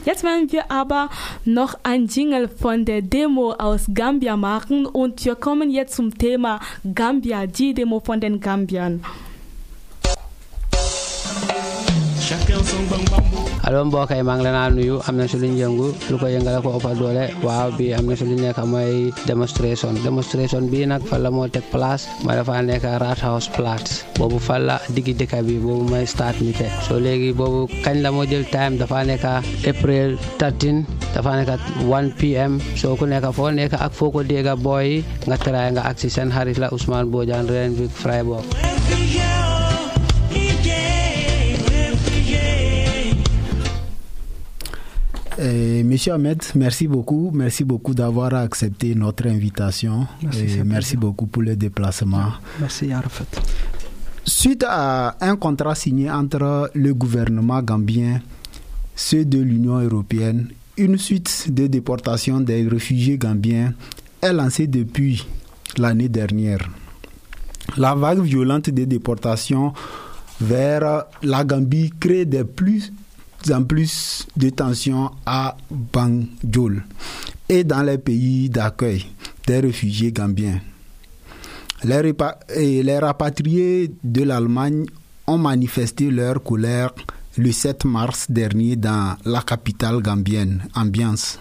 [0.06, 1.10] Jetzt werden wir aber
[1.46, 6.60] noch ein Jingle von der Demo aus Gambia machen und wir kommen jetzt zum Thema
[6.94, 9.04] Gambia, die Demo von den Gambiern.
[13.70, 14.96] Allo mbokk yi maa ngi leen a nuyu.
[15.08, 17.26] Am na si luñ yëngu lu ko yëngale ko ëppa doole.
[17.46, 21.62] Waaw bi am na si lu nekk mooy démonstration démonstration bii nag fan moo teg
[21.74, 22.10] place.
[22.26, 24.02] Ma dafa nekk rat house place.
[24.18, 26.50] Boobu fan la diggi dëkk bi boobu mooy start mi
[26.88, 28.74] soo léegi boobu kañ la moo jël time?
[28.82, 29.26] Dafa nekk
[29.72, 34.58] april 13 dafa nekk 1 pm soo ku nekk foo nekk ak foo ko dégga
[34.66, 38.50] booy nga try nga ak si seen xarit la Ousmane Bojang Renwick Freiburg.
[45.40, 47.32] Euh, Monsieur Ahmed, merci beaucoup.
[47.34, 50.06] Merci beaucoup d'avoir accepté notre invitation.
[50.22, 51.00] Merci, Et plaisir.
[51.00, 52.34] beaucoup pour le déplacement.
[52.60, 53.24] Merci Arafat.
[54.26, 58.22] Suite à un contrat signé entre le gouvernement gambien,
[58.96, 63.74] ceux de l'Union européenne, une suite de déportation des réfugiés gambiens
[64.22, 65.26] est lancée depuis
[65.78, 66.70] l'année dernière.
[67.78, 69.74] La vague violente des déportations
[70.42, 72.92] vers la Gambie crée de plus
[73.52, 76.84] en plus de tensions à Banjul
[77.48, 79.06] et dans les pays d'accueil
[79.48, 80.60] des réfugiés gambiens.
[81.84, 84.86] Les, rapatriés de l'Allemagne
[85.28, 86.94] ont manifesté leur colère
[87.38, 91.40] le 7 mars dernier dans la capitale gambienne, Ambiance.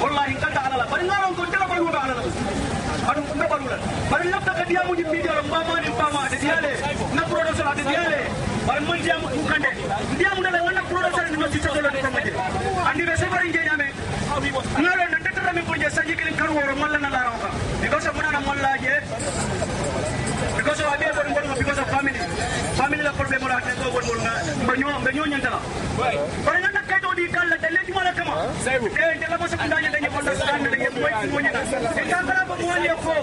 [0.00, 2.22] Wallahi kanta alala bari ngaron ko tela bari wuga alala
[3.10, 3.76] adu mbe barula
[4.10, 6.72] bari lafta ka diamu di media ro mama ni mama de diale
[7.16, 8.18] na production de diale
[8.68, 9.70] bari mon diamu ku kande
[10.20, 12.32] diamu dala wala production ni no ci tolo ni kamaje
[12.90, 13.86] andi be sebari nge nyame
[14.82, 17.50] ngalo na tetara mi bunje sanji kilin kan woro malla na laraw ka
[17.82, 18.94] because of mona malla je
[20.58, 22.20] because of abiya bon bon because of family.
[22.78, 24.34] Family la problem la te go bon bon nga
[24.68, 25.58] banyo banyo nyantala
[26.46, 26.77] bari
[28.28, 33.14] Lengo la mashindano lenye kondosana lenye pointi moja na nikakala pamoja ko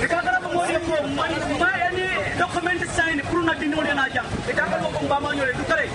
[0.00, 0.94] nikakala pamoja ko
[1.58, 2.06] ma yani
[2.38, 5.88] document sign pour na dinole na jam nikakala ko mbama nyole tukare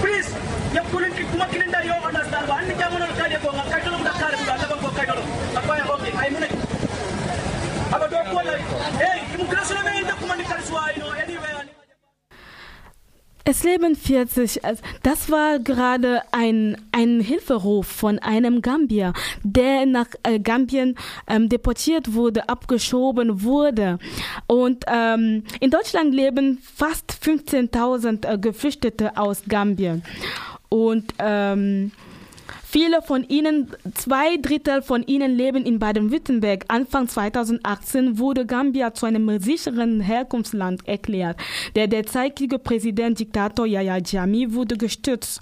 [0.00, 0.30] please
[0.74, 3.98] ya kulinki kuma kilinda yo understand ba ni jamono kade ko ngakatala
[13.48, 14.64] Es leben 40.
[14.64, 19.12] Also das war gerade ein, ein Hilferuf von einem Gambier,
[19.44, 20.96] der nach äh, Gambien
[21.28, 24.00] ähm, deportiert wurde, abgeschoben wurde.
[24.48, 30.02] Und ähm, in Deutschland leben fast 15.000 äh, Geflüchtete aus Gambien.
[30.68, 31.92] Und ähm,
[32.76, 36.66] Viele von ihnen, zwei Drittel von ihnen leben in Baden-Württemberg.
[36.68, 41.38] Anfang 2018 wurde Gambia zu einem sicheren Herkunftsland erklärt.
[41.74, 45.40] Der derzeitige Präsident Diktator Yahya Jammeh wurde gestürzt.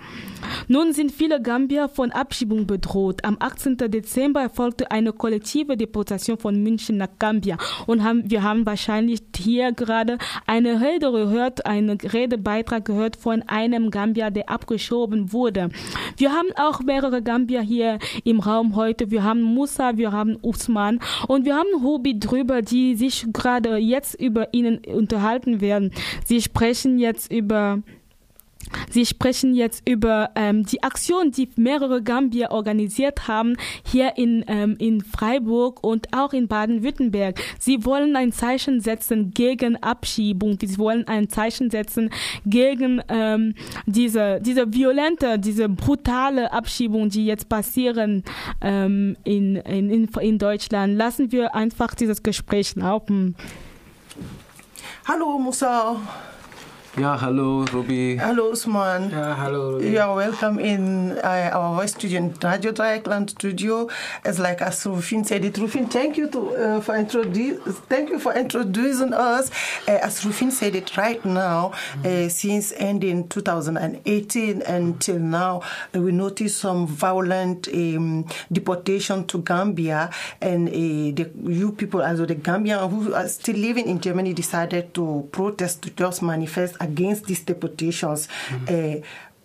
[0.68, 3.24] Nun sind viele Gambier von Abschiebung bedroht.
[3.24, 3.78] Am 18.
[3.78, 7.58] Dezember erfolgte eine kollektive Deportation von München nach Gambia.
[7.88, 13.90] Und haben, wir haben wahrscheinlich hier gerade eine Rede gehört, einen Redebeitrag gehört von einem
[13.90, 15.70] Gambier, der abgeschoben wurde.
[16.16, 19.10] Wir haben auch mehrere Gambier hier im Raum heute.
[19.10, 24.14] Wir haben Musa, wir haben Usman und wir haben Hubi drüber, die sich gerade jetzt
[24.14, 25.92] über ihnen unterhalten werden.
[26.24, 27.82] Sie sprechen jetzt über
[28.90, 34.76] Sie sprechen jetzt über ähm, die Aktion, die mehrere Gambier organisiert haben, hier in, ähm,
[34.78, 37.40] in Freiburg und auch in Baden-Württemberg.
[37.58, 40.58] Sie wollen ein Zeichen setzen gegen Abschiebung.
[40.60, 42.10] Sie wollen ein Zeichen setzen
[42.46, 43.54] gegen ähm,
[43.86, 48.24] diese, diese violente, diese brutale Abschiebung, die jetzt passieren
[48.60, 50.96] ähm, in, in, in Deutschland.
[50.96, 53.34] Lassen wir einfach dieses Gespräch laufen.
[55.06, 55.96] Hallo Musa.
[56.96, 58.16] Yeah, hello, Ruby.
[58.18, 59.10] Hello, Usman.
[59.10, 59.90] Yeah, hello, Ruby.
[59.90, 63.88] You are welcome in uh, our voice studio, Radio Dreyeckland studio.
[64.24, 65.54] It's like as Rufin said it.
[65.58, 67.58] Rufin, thank you to uh, for introduce.
[67.90, 69.50] Thank you for introducing us.
[69.88, 71.72] Uh, as Rufin said it right now,
[72.04, 75.62] uh, since ending 2018 until now,
[75.96, 82.24] uh, we notice some violent um, deportation to Gambia, and uh, the you people, also
[82.24, 87.24] the Gambian who are still living in Germany, decided to protest to just manifest against
[87.24, 88.28] these deportations.
[88.68, 88.96] Uh,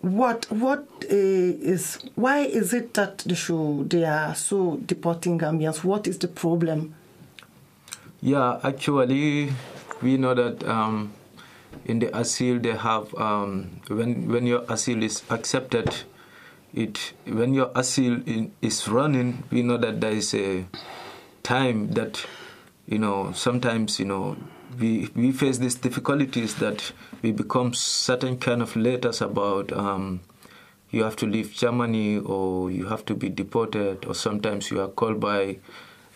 [0.02, 5.84] what what uh, is why is it that the show they are so deporting Gambians?
[5.84, 6.94] What is the problem?
[8.22, 9.52] Yeah, actually,
[10.02, 11.12] we know that um,
[11.84, 15.92] in the asylum they have um, when when your asylum is accepted,
[16.72, 20.64] it when your asylum in, is running, we know that there is a
[21.42, 22.24] time that
[22.86, 24.36] you know sometimes you know
[24.80, 30.20] we we face these difficulties that we become certain kind of letters about um,
[30.90, 34.88] you have to leave Germany or you have to be deported or sometimes you are
[34.88, 35.58] called by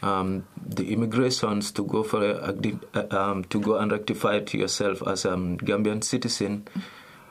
[0.03, 5.25] um, the immigrations to go for a, um, to go and rectify it yourself as
[5.25, 6.67] a Gambian citizen,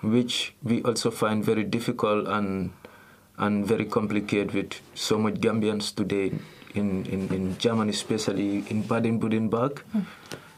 [0.02, 2.72] which we also find very difficult and
[3.38, 6.32] and very complicated with so much Gambians today
[6.76, 9.82] in, in, in Germany, especially in Baden-Württemberg.
[9.96, 10.06] Mm.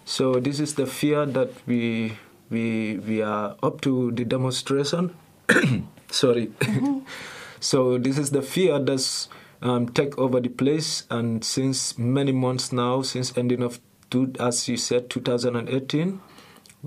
[0.06, 2.18] So this is the fear that we
[2.52, 5.16] we we are up to the demonstration.
[6.12, 6.48] Sorry.
[6.62, 7.00] Mm-hmm.
[7.60, 9.30] so this is the fear that's
[9.64, 13.80] um, take over the place, and since many months now, since ending of
[14.12, 16.22] two, as you said, 2018,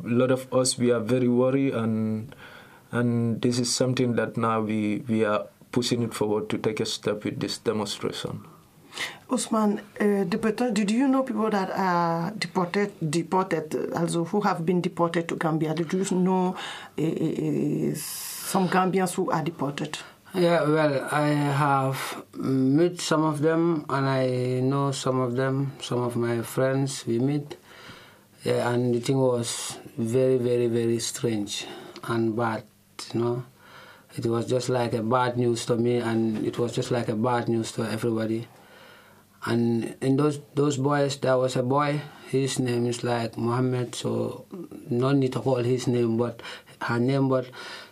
[0.05, 2.37] a lot of us we are very worried, and
[2.93, 6.87] and this is something that now we we are pushing it forward to take a
[6.87, 8.47] step with this demonstration.
[9.31, 14.81] Usman, uh, deported, did you know people that are deported, deported, also who have been
[14.81, 15.75] deported to Gambia?
[15.75, 16.57] Did you know
[16.99, 19.99] uh, some Gambians who are deported?
[20.35, 25.73] Yeah, well, I have met some of them, and I know some of them.
[25.81, 27.57] Some of my friends we meet,
[28.45, 31.67] yeah, and the thing was very, very, very strange
[32.05, 32.65] and bad.
[33.15, 33.45] You know,
[34.17, 37.17] it was just like a bad news to me, and it was just like a
[37.17, 38.47] bad news to everybody.
[39.45, 42.03] And in those those boys, there was a boy.
[42.29, 44.45] His name is like Mohammed, so
[44.91, 46.43] no need to call his name, but
[46.83, 47.29] her name.
[47.29, 47.47] But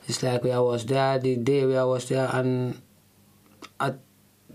[0.09, 2.81] it's like I was there the day where I was there, and
[3.81, 3.99] at,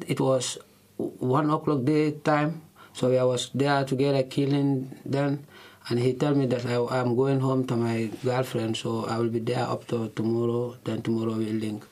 [0.08, 0.58] it was
[0.98, 2.62] one o'clock day time.
[2.94, 5.48] So I was there together killing them,
[5.90, 9.30] and he told me that I, am going home to my girlfriend, so I will
[9.30, 10.76] be there up to tomorrow.
[10.84, 11.86] Then tomorrow we'll link.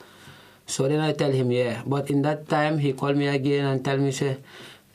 [0.69, 3.83] So then I tell him yeah, but in that time he called me again and
[3.83, 4.37] tell me say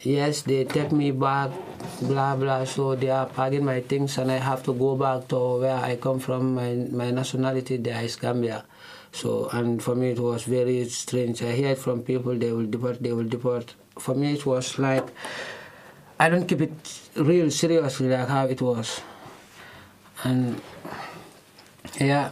[0.05, 1.51] yes, they take me back,
[2.01, 2.65] blah blah.
[2.65, 5.97] So they are packing my things, and I have to go back to where I
[5.97, 6.55] come from.
[6.55, 8.65] My my nationality there is Gambia.
[9.13, 11.43] So and for me it was very strange.
[11.43, 13.75] I hear from people they will deport, they will deport.
[13.99, 15.07] For me it was like
[16.19, 19.01] I don't keep it real seriously like how it was.
[20.25, 20.61] and
[22.01, 22.31] yeah,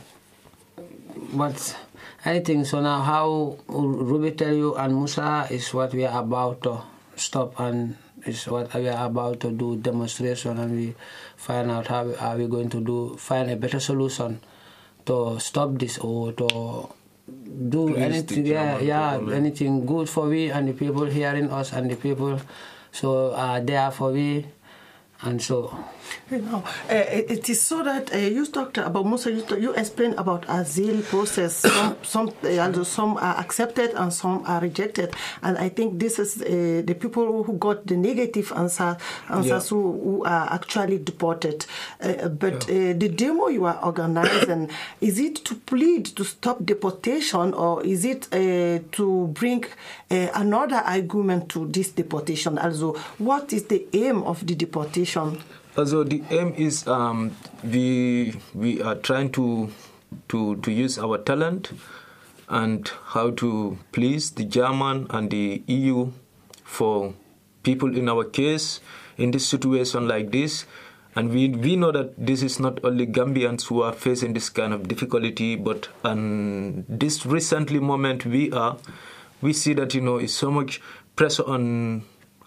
[1.35, 1.77] but
[2.25, 2.65] anything.
[2.65, 6.83] So now, how Ruby tell you and Musa is what we are about to
[7.23, 10.95] stop and it's what we are about to do demonstration and we
[11.37, 14.41] find out how are we going to do find a better solution
[15.07, 16.49] to stop this or to
[17.69, 21.91] do Please anything yeah yeah anything good for we and the people hearing us and
[21.91, 22.41] the people
[22.93, 24.47] so uh, there for we
[25.23, 25.73] and so
[26.31, 29.31] You know, uh, it is so that uh, you talked about Musa.
[29.31, 31.57] You, talk- you explained about asile process.
[31.67, 35.15] Some, some, uh, some are accepted and some are rejected.
[35.43, 38.97] And I think this is uh, the people who got the negative answer,
[39.31, 39.77] answers Yeah.
[39.77, 41.67] who, who are actually deported.
[42.01, 44.69] Uh, but uh, the demo you are organizing
[45.01, 49.65] is it to plead to stop deportation or is it uh, to bring
[50.11, 52.59] uh, another argument to this deportation?
[52.59, 55.12] Also, what is the aim of the deportation?
[55.77, 57.35] Also the aim is um,
[57.65, 59.71] we we are trying to
[60.29, 61.73] to to use our talent
[62.49, 66.13] and how to please the German and the EU
[66.65, 67.15] for
[67.63, 68.81] people in our case
[69.17, 70.67] in this situation like this.
[71.15, 74.73] And we, we know that this is not only Gambians who are facing this kind
[74.73, 78.79] of difficulty, but and this recently moment we are,
[79.43, 80.81] we see that you know is so much
[81.17, 82.05] pressure on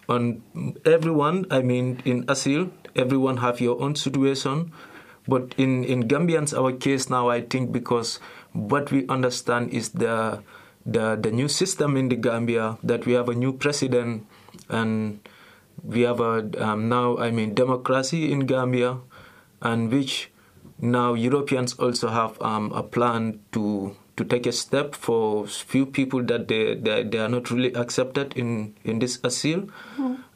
[0.09, 0.41] on
[0.85, 1.45] everyone.
[1.51, 4.71] I mean, in Asil, everyone have your own situation,
[5.27, 8.19] but in in Gambians, our case now, I think because
[8.53, 10.41] what we understand is the
[10.85, 14.25] the the new system in the Gambia that we have a new president
[14.69, 15.19] and
[15.83, 18.97] we have a um, now I mean democracy in Gambia,
[19.61, 20.31] and which
[20.79, 26.23] now Europeans also have um, a plan to to take a step for few people
[26.23, 29.71] that they, they, they are not really accepted in, in this asylum.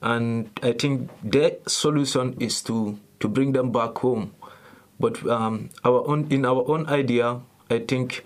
[0.01, 4.33] And I think their solution is to, to bring them back home.
[4.99, 8.25] But um, our own in our own idea, I think,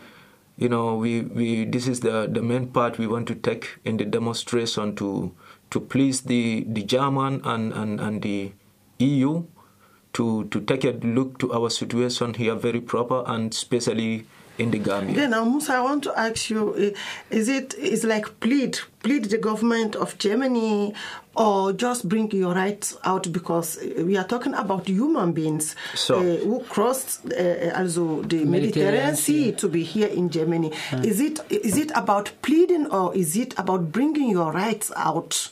[0.58, 3.97] you know, we, we this is the, the main part we want to take in
[3.97, 5.36] the demonstration to
[5.74, 8.51] to please the, the German and, and, and the
[8.99, 9.43] EU
[10.14, 14.28] to, to take a look to our situation here very proper and especially
[14.58, 15.16] in the Gambia.
[15.16, 16.91] Then now, Musa, I want to ask you: eh,
[17.30, 20.93] Is it is like plead plead the government of Germany,
[21.36, 23.32] or just bring your rights out?
[23.32, 28.45] Because eh, we are talking about human beings So- eh, who crossed uh, also the
[28.45, 29.51] Mediterranean, Mediterranean Sea Sea.
[29.54, 30.72] to be here in Germany.
[31.04, 35.49] Is it is it about pleading, or is it about bringing your rights out?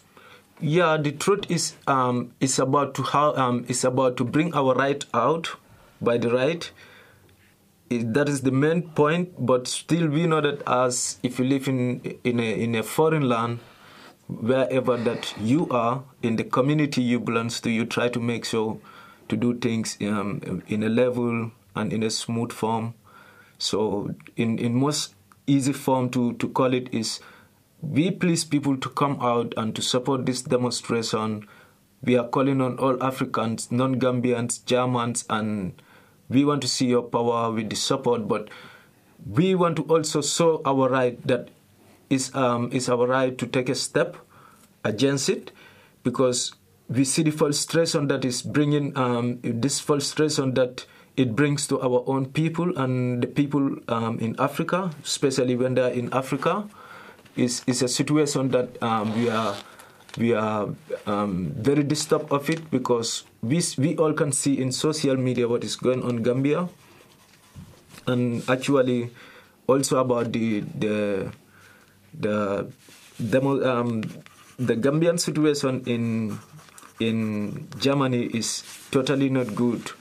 [0.63, 4.75] Yeah, the truth is, um, it's about to how um, it's about to bring our
[4.75, 5.55] right out
[5.99, 6.69] by the right.
[7.99, 9.33] That is the main point.
[9.45, 13.27] But still, we know that as if you live in in a in a foreign
[13.27, 13.59] land,
[14.27, 18.79] wherever that you are in the community you belong to, you try to make sure
[19.27, 22.93] to do things um, in a level and in a smooth form.
[23.57, 25.13] So, in in most
[25.45, 27.19] easy form to to call it is
[27.81, 31.45] we please people to come out and to support this demonstration.
[32.03, 35.73] We are calling on all Africans, non Gambians, Germans, and
[36.31, 38.27] we want to see your power with the support.
[38.27, 38.47] But
[39.27, 41.49] we want to also show our right that
[42.09, 44.17] is um, is our right to take a step
[44.83, 45.51] against it,
[46.03, 46.55] because
[46.89, 52.03] we see the frustration that is bringing um, this frustration that it brings to our
[52.07, 56.67] own people and the people um, in Africa, especially when they are in Africa
[57.35, 59.55] is is a situation that um, we are
[60.17, 60.69] we are
[61.07, 65.63] um, very disturbed of it because we we all can see in social media what
[65.63, 66.67] is going on Gambia,
[68.07, 69.09] and actually
[69.67, 71.31] also about the the
[72.13, 72.67] the
[73.17, 74.01] demo, um,
[74.59, 76.37] the Gambian situation in
[76.99, 79.91] in Germany is totally not good.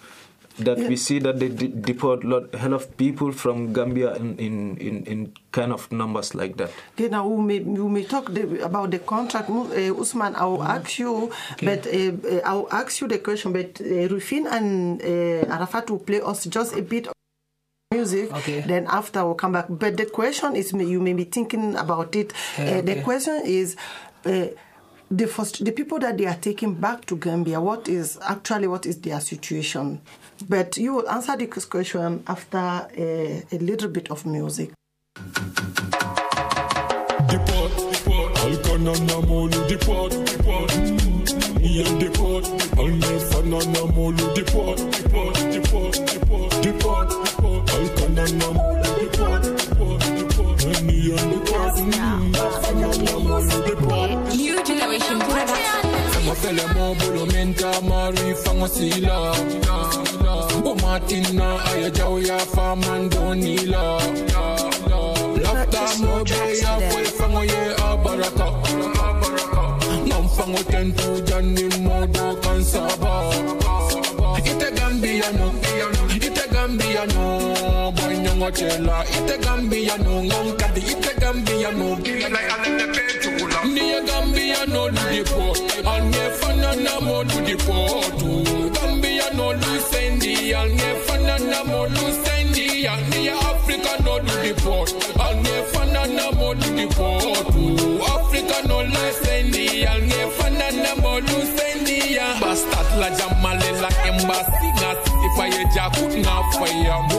[0.58, 4.76] That we see that they de- deport lot hell of people from Gambia in, in,
[4.76, 6.70] in, in kind of numbers like that.
[6.96, 9.48] Then now we may, we may talk the, about the contract.
[9.48, 11.64] Uh, Usman, I will ask you, okay.
[11.66, 13.52] but uh, uh, I will ask you the question.
[13.52, 17.14] But uh, Rufin and uh, Arafat will play us just a bit of
[17.94, 18.30] music.
[18.32, 18.60] Okay.
[18.60, 19.66] Then after we'll come back.
[19.70, 22.32] But the question is, you may be thinking about it.
[22.58, 23.02] Uh, The okay.
[23.02, 23.76] question is.
[24.26, 24.48] Uh,
[25.12, 28.86] the first, the people that they are taking back to Gambia, what is actually what
[28.86, 30.00] is their situation?
[30.48, 34.70] But you will answer this question after uh, a little bit of music.
[54.36, 55.20] New generation.
[56.10, 59.34] Fama fele mo bolo menta mari fanga sila
[60.62, 63.98] O Martina, I jaw ya farm and donila.
[65.42, 68.46] Lafta mo be ya fwe fango ye abaraka.
[70.06, 73.14] Nam fango tentu jani modo kansaba.
[74.44, 74.68] Ite
[76.60, 77.92] Gambia no, ite Gambia no.
[77.96, 80.22] Boy nyongo chela, ite Gambia no.
[80.22, 81.96] Ngong kadi, ite Gambia no.
[83.64, 85.58] Niye Gambia no lu deport.
[85.84, 88.74] Anye fana na mo lu deport.
[88.74, 90.52] Gambia no lu sendi.
[90.52, 92.84] Anye fana na mo lu sendi.
[93.10, 94.90] Niye Africa no do the deport.
[95.16, 97.24] Anye fana na mo lu deport.
[98.04, 99.86] Africa no lu sendi.
[99.86, 102.18] Anye fana na mo lu sendi.
[102.40, 104.69] Bastard la jamale la embassy
[105.90, 107.09] jakut nga fire.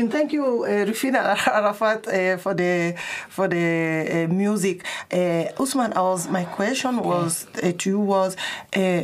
[0.00, 0.10] Rufin.
[0.10, 1.14] Thank you, uh, Rufin
[1.46, 2.94] Arafat, uh, for the
[3.28, 4.84] for the uh, music.
[5.12, 8.36] Uh, Usman, I was, my question was uh, to you was.
[8.74, 9.02] Uh,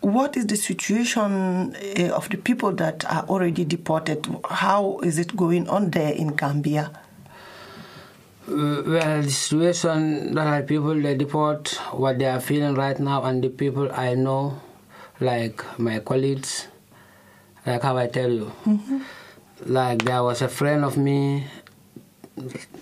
[0.00, 1.74] what is the situation
[2.12, 4.24] of the people that are already deported?
[4.48, 6.92] How is it going on there in Gambia?
[8.46, 13.42] Well, the situation that are people they deport what they are feeling right now, and
[13.42, 14.60] the people I know,
[15.18, 16.68] like my colleagues,
[17.66, 18.52] like how I tell you,
[19.64, 21.46] like there was a friend of me.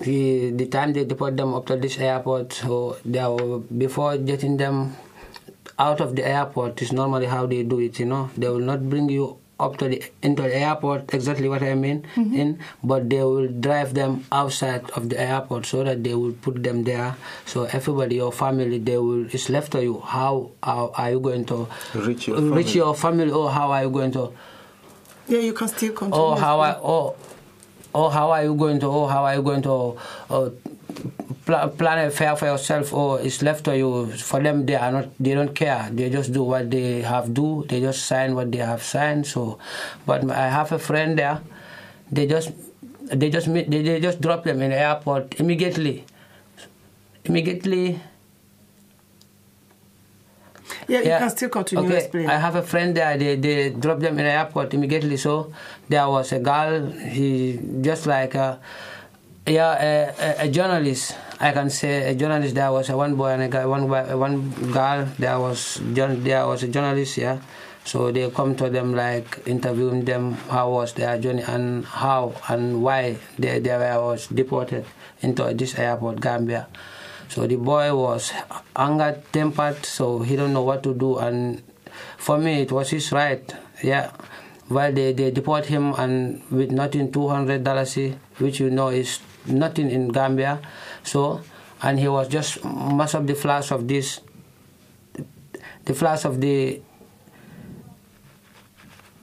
[0.03, 4.57] He, the time they deport them up to this airport, so they were, before getting
[4.57, 4.97] them
[5.79, 7.99] out of the airport is normally how they do it.
[8.01, 11.63] You know, they will not bring you up to the into the airport exactly what
[11.63, 12.35] I mean mm-hmm.
[12.35, 16.63] in, but they will drive them outside of the airport so that they will put
[16.63, 17.17] them there.
[17.47, 20.01] So everybody, your family, they will it's left to you.
[20.01, 22.73] How, how are you going to Reach your reach family.
[22.73, 24.33] your family, or how are you going to?
[25.27, 26.25] Yeah, you can still continue.
[26.25, 27.17] Oh, how I oh,
[27.95, 28.87] oh, how are you going to?
[28.87, 29.97] Oh, how are you going to?
[30.29, 30.51] Uh,
[31.47, 34.07] pl- plan a fair for yourself, or it's left to you.
[34.13, 35.09] For them, they are not.
[35.19, 35.89] They don't care.
[35.91, 37.65] They just do what they have do.
[37.69, 39.27] They just sign what they have signed.
[39.27, 39.59] So,
[40.05, 41.41] but I have a friend there.
[42.13, 42.53] They just,
[43.09, 46.05] they just, they, they just drop them in the airport immediately.
[47.25, 48.01] Immediately.
[50.89, 52.27] Yeah, you can still continue okay.
[52.27, 53.17] I have a friend there.
[53.17, 55.17] They they dropped them in the airport immediately.
[55.17, 55.53] So
[55.89, 56.91] there was a girl.
[56.91, 58.61] He just like a,
[59.47, 61.17] yeah, a, a, a journalist.
[61.41, 62.55] I can say a journalist.
[62.55, 65.09] There was a one boy and a guy, one boy, one girl.
[65.19, 67.17] There was there was a journalist.
[67.19, 67.39] Yeah.
[67.85, 72.83] So they come to them like interviewing them how was their journey and how and
[72.83, 74.87] why they, they were was deported
[75.21, 76.67] into this airport, Gambia.
[77.29, 78.33] So the boy was
[78.77, 81.19] anger tempered, so he don't know what to do.
[81.19, 81.63] And
[82.17, 83.43] for me, it was his right.
[83.83, 84.13] Yeah.
[84.69, 87.99] While they, they deport him and with nothing, two hundred dollars,
[88.39, 90.61] which you know is nothing in Gambia.
[91.03, 91.43] So,
[91.83, 94.21] and he was just mess up the flash of this,
[95.85, 96.81] the flash of the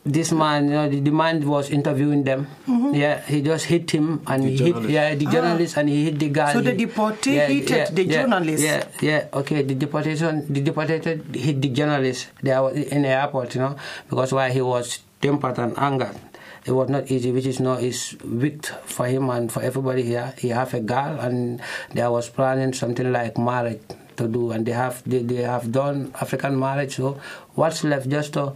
[0.03, 2.47] this man, you know, the, the man was interviewing them.
[2.93, 5.31] Yeah, he just hit him and The he hit yeah the Ah.
[5.31, 6.53] journalist and he hit the guy.
[6.53, 8.63] So the He- deportee hit the journalist?
[8.63, 9.61] Yeah, yeah, okay.
[9.61, 13.75] The deportation, the deported hit the journalist there was in the airport, you know,
[14.09, 16.17] because why he was tempered and angered.
[16.65, 20.33] It was not easy, which is not is weak for him and for everybody here.
[20.37, 21.61] He have a girl and
[21.93, 23.81] they was planning something like marriage
[24.17, 26.97] to do, and they have they, they have done African marriage.
[26.97, 27.17] So
[27.55, 28.53] what's left just to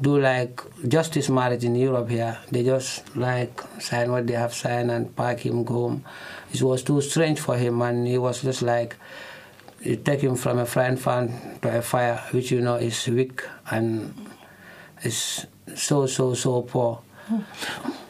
[0.00, 2.38] do like justice marriage in Europe here.
[2.50, 6.04] They just like sign what they have signed and pack him go home.
[6.52, 8.96] It was too strange for him, and he was just like
[9.82, 13.42] you take him from a frying pan to a fire, which you know is weak
[13.70, 14.14] and
[15.02, 17.00] is so so so poor.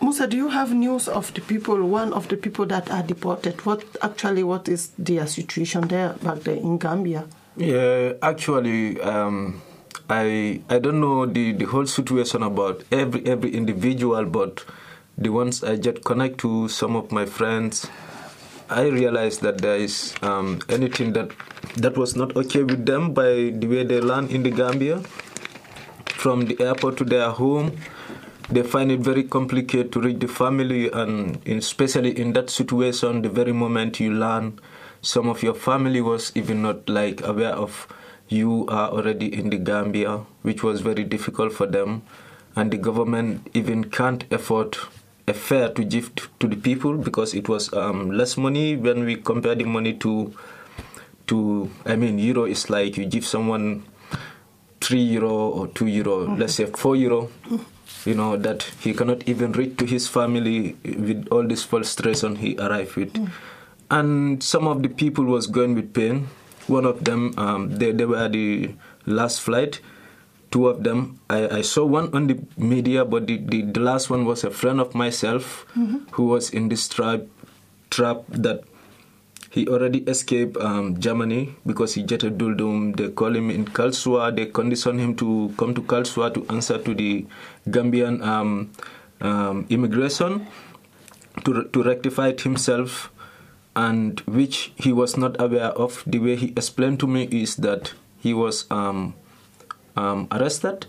[0.00, 3.64] Musa, do you have news of the people, one of the people that are deported?
[3.66, 7.26] What actually, what is their situation there back there in Gambia?
[7.56, 9.60] Yeah, actually, um,
[10.10, 14.64] I I don't know the, the whole situation about every every individual, but
[15.18, 17.86] the ones I just connect to some of my friends,
[18.70, 21.30] I realized that there is um, anything that
[21.76, 25.00] that was not okay with them by the way they land in the Gambia,
[26.06, 27.76] from the airport to their home.
[28.50, 33.28] They find it very complicated to reach the family, and especially in that situation, the
[33.28, 34.62] very moment you land,
[35.02, 37.86] some of your family was even not like aware of
[38.28, 42.02] you are already in the Gambia, which was very difficult for them,
[42.56, 44.76] and the government even can't afford
[45.26, 49.16] a fair to give to, the people because it was um, less money when we
[49.16, 50.32] compare the money to
[51.26, 53.84] to I mean euro is like you give someone
[54.80, 57.30] three euro or two euro, let's say four euro.
[58.06, 62.56] You know that he cannot even reach to his family with all this frustration he
[62.58, 63.30] arrived with, Mm.
[63.90, 66.28] and some of the people was going with pain.
[66.68, 68.74] One of them, um, they they were the
[69.06, 69.80] last flight.
[70.50, 74.08] Two of them, I, I saw one on the media, but the, the, the last
[74.08, 76.08] one was a friend of myself Mhm.
[76.12, 77.20] who was in this trap
[77.90, 78.64] trap that
[79.50, 82.96] he already escaped um, Germany because he jetted Duldung.
[82.96, 84.36] They call him in Karlsruhe.
[84.36, 87.26] They condition him to come to Karlsruhe to answer to the
[87.68, 88.70] Gambian um,
[89.20, 90.46] um, immigration
[91.44, 93.10] to, to rectify it himself,
[93.78, 96.02] and which he was not aware of.
[96.04, 99.14] The way he explained to me is that he was um,
[99.96, 100.86] um, arrested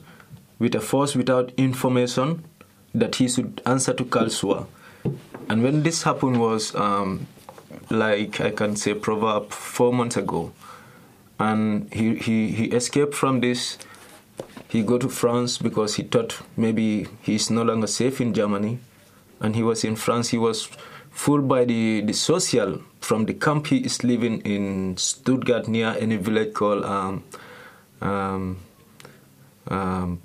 [0.57, 2.43] with a force without information
[2.95, 4.65] that he should answer to Karlsruhe.
[5.49, 7.27] And when this happened was um,
[7.91, 10.51] like I can say proverb four months ago.
[11.39, 13.77] And he, he, he escaped from this.
[14.67, 18.79] He go to France because he thought maybe he's no longer safe in Germany.
[19.39, 20.29] And he was in France.
[20.29, 20.69] He was
[21.19, 26.15] fooled by the, the social from the camp he is living in Stuttgart near any
[26.15, 27.23] village called um,
[28.01, 28.57] um,
[29.67, 30.21] um,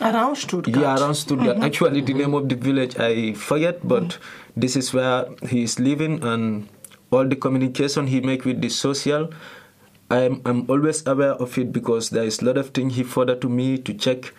[0.00, 0.76] Around Stuttgart.
[0.82, 1.58] yeah, around Stuttgart.
[1.58, 1.64] Mhm.
[1.64, 4.16] Actually, the name of the village I forget, but
[4.56, 6.68] this is where he is living, and
[7.10, 9.28] all the communication he make with the social,
[10.10, 13.42] I'm I'm always aware of it because there is a lot of things he forwarded
[13.42, 14.32] to me to check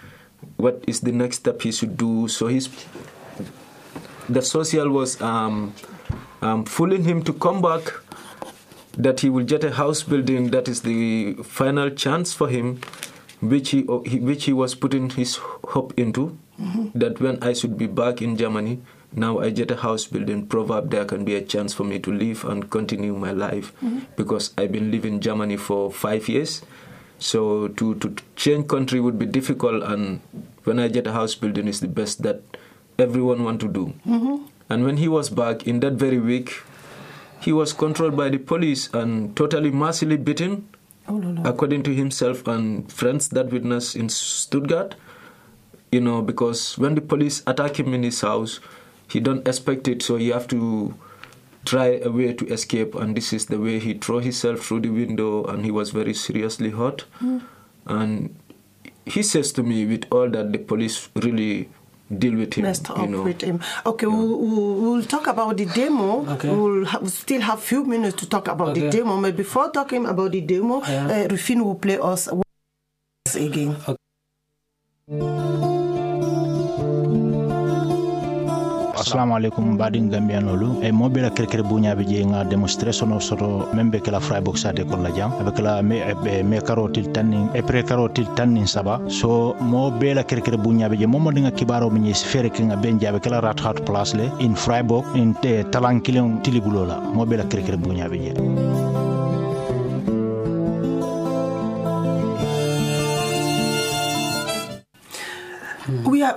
[0.57, 2.27] what is the next step he should do.
[2.27, 2.69] So he's
[4.29, 5.73] the social was um,
[6.41, 7.93] um, fooling him to come back
[8.97, 12.79] that he will get a house building that is the final chance for him
[13.41, 15.35] which he, which he was putting his
[15.75, 16.91] hope into Mhm.
[16.93, 18.79] that when I should be back in Germany
[19.13, 22.11] now I get a house building proverb there can be a chance for me to
[22.11, 24.01] live and continue my life Mhm.
[24.17, 26.61] because I've been living in Germany for five years
[27.17, 30.19] so to, to change country would be difficult and
[30.65, 32.41] when I get a house building is the best that
[32.97, 34.41] everyone want to do Mhm.
[34.69, 36.61] And when he was back in that very week,
[37.41, 40.67] he was controlled by the police and totally mercilessly beaten,
[41.07, 41.49] Oh, no, no.
[41.49, 44.95] according to himself and friends that witnessed in Stuttgart.
[45.91, 48.59] You know, because when the police attack him in his house,
[49.07, 50.93] he don't expect it, so he have to
[51.65, 54.89] try a way to escape, and this is the way he throw himself through the
[54.89, 57.05] window, and he was very seriously hurt.
[57.21, 57.41] Mm.
[57.87, 58.35] And
[59.05, 61.69] he says to me, with all that, the police really
[62.17, 62.63] deal with him.
[62.63, 63.21] Messed you up know.
[63.23, 63.61] with him.
[63.85, 66.25] Okay, we'll, we'll, we'll talk about the demo.
[66.33, 66.49] Okay.
[66.49, 69.21] We'll ha- we still have few minutes to talk about the demo.
[69.21, 71.05] But before talking about the demo, Yeah.
[71.07, 72.27] uh, Rufin will play us
[73.35, 73.75] again.
[78.99, 83.99] Assalamu aleykum mbaɗin gambiyanolu e mobila kerkere buñaɓe je ga démonstration o soto men ɓe
[84.03, 85.31] kela frybox sate kolla jam.
[85.41, 88.99] Eɓe kela ɓe me karotil tannin e pré karotil tannin saba.
[89.07, 93.39] So mo bela kerkere buñaɓe je momodiga kibaro mi ñi fere kenga ɓen jaɓe kela
[93.41, 96.99] rat hat place le in frybox in te talankilin tilibulola.
[97.13, 98.68] Mo bela kerkere buñaɓe je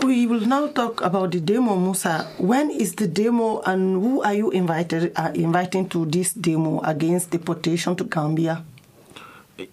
[0.01, 2.24] We will now talk about the demo, Musa.
[2.38, 7.30] When is the demo, and who are you invited uh, inviting to this demo against
[7.30, 8.64] deportation to Gambia?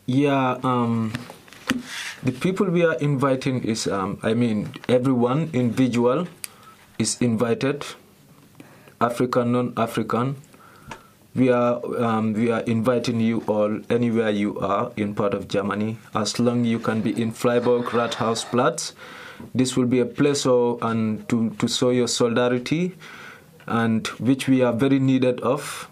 [0.05, 1.13] Yeah, um,
[2.21, 6.27] the people we are inviting is, um, I mean, everyone individual
[6.99, 7.85] is invited,
[8.99, 10.35] African, non-African.
[11.33, 15.97] We are um, we are inviting you all anywhere you are in part of Germany,
[16.13, 18.93] as long you can be in Freiburg, Rathausplatz.
[19.53, 22.95] This will be a pleasure and to, to show your solidarity,
[23.67, 25.89] and which we are very needed of.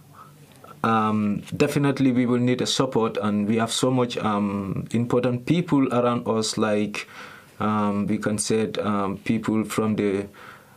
[0.84, 5.92] Um, definitely we will need a support and we have so much um, important people
[5.94, 7.08] around us like
[7.60, 10.28] um, we can say um, people from the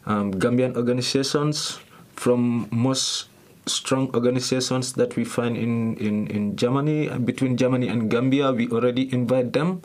[0.07, 1.79] um, Gambian organizations
[2.16, 3.29] from most
[3.66, 7.09] strong organizations that we find in, in, in Germany.
[7.18, 9.83] Between Germany and Gambia we already invite them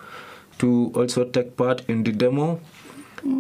[0.59, 2.59] to also take part in the demo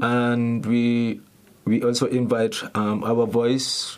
[0.01, 1.21] and we
[1.65, 3.97] we also invite um, our voice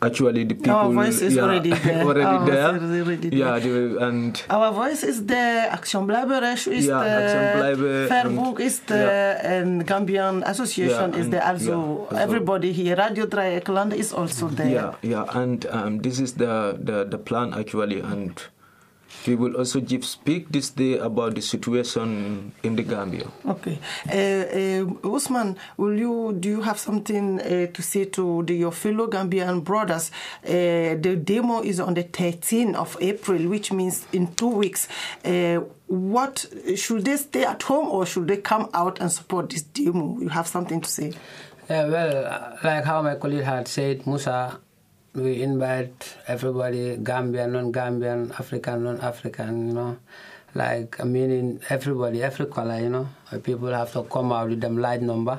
[0.00, 2.02] actually the people Our voice is yeah, already there.
[2.06, 2.76] already Our voice there.
[2.76, 3.38] is already there.
[3.38, 9.38] yeah the, and Our voice is there, Action Bleiberecht is Bleibe there, Fairbook is there,
[9.42, 11.70] and Gambian Association Yeah, is and- there also.
[11.70, 11.76] yeah,
[12.06, 12.16] also.
[12.16, 14.70] Everybody here, Radio Dreyeckland is also there.
[14.70, 18.38] yeah yeah and um, this is the, the the plan actually and
[19.26, 23.26] we will also give, speak this day about the situation in the Gambia.
[23.46, 23.78] Okay.
[24.08, 28.72] Uh, uh, Usman, will you do you have something uh, to say to the, your
[28.72, 30.10] fellow Gambian brothers?
[30.44, 34.88] Uh, the demo is on the 13th of April, which means in two weeks.
[35.24, 36.46] Uh, what
[36.76, 40.18] should they stay at home or should they come out and support this demo?
[40.20, 41.12] You have something to say?
[41.68, 44.58] Yeah, well, like how my colleague had said, Musa,
[45.14, 49.98] we invite everybody, Gambian, non-Gambian, African, non-African, you know,
[50.54, 53.08] like I mean, everybody, every color, you know,
[53.42, 55.38] people have to come out with them large number,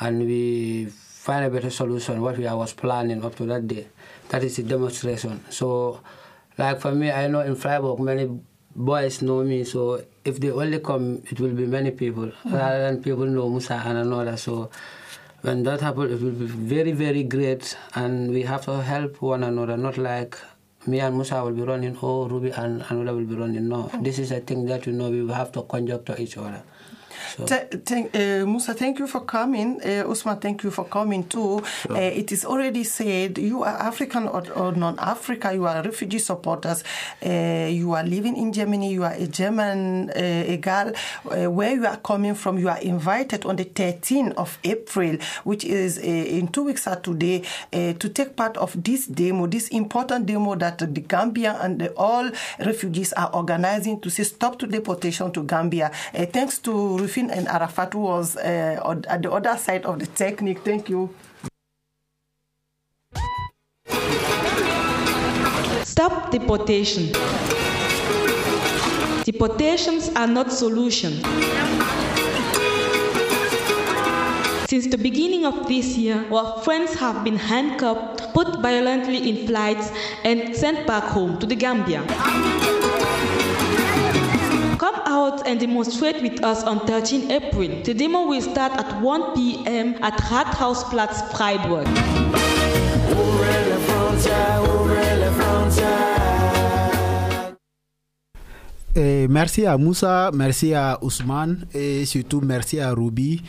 [0.00, 2.20] and we find a better solution.
[2.20, 3.86] What we was planning up to that day,
[4.30, 5.44] that is the demonstration.
[5.50, 6.00] So,
[6.58, 8.28] like for me, I know in Freiburg many
[8.74, 13.02] boys know me, so if they only come, it will be many people rather than
[13.02, 14.36] people know Musa and another.
[14.36, 14.70] So
[15.42, 19.42] when that happens, it will be very, very great, and we have to help one
[19.44, 20.36] another, not like
[20.86, 23.68] me and Musa will be running, or Ruby and another will be running.
[23.68, 24.04] No, mm.
[24.04, 26.62] this is a thing that you know we will have to conjure to each other.
[27.38, 29.80] Uh, Musa, thank you for coming.
[29.84, 31.62] Uh, Usman, thank you for coming too.
[31.90, 35.52] Uh, it is already said you are African or, or non-Africa.
[35.54, 36.82] You are refugee supporters.
[37.24, 38.92] Uh, you are living in Germany.
[38.92, 40.12] You are a German uh,
[40.46, 40.92] a girl.
[41.30, 45.64] Uh, where you are coming from, you are invited on the 13th of April, which
[45.64, 50.54] is in two weeks at today, to take part of this demo, this important demo
[50.54, 55.42] that the Gambia and the, all refugees are organizing to say stop to deportation to
[55.42, 55.90] Gambia.
[56.32, 60.58] thanks to And Arafat was uh, at the other side of the technique.
[60.64, 61.14] Thank you.
[65.84, 67.10] Stop deportation.
[69.24, 71.12] Deportations are not solution.
[74.68, 79.90] Since the beginning of this year, our friends have been handcuffed, put violently in flights,
[80.22, 82.04] and sent back home to the Gambia.
[85.16, 87.82] Out and demonstrate with us on 13 April.
[87.84, 89.94] The demo will start at 1 p.m.
[90.02, 91.86] at Rathausplatz, Freiburg.
[98.94, 103.42] Et merci à Moussa, merci à Ousmane et surtout merci à Ruby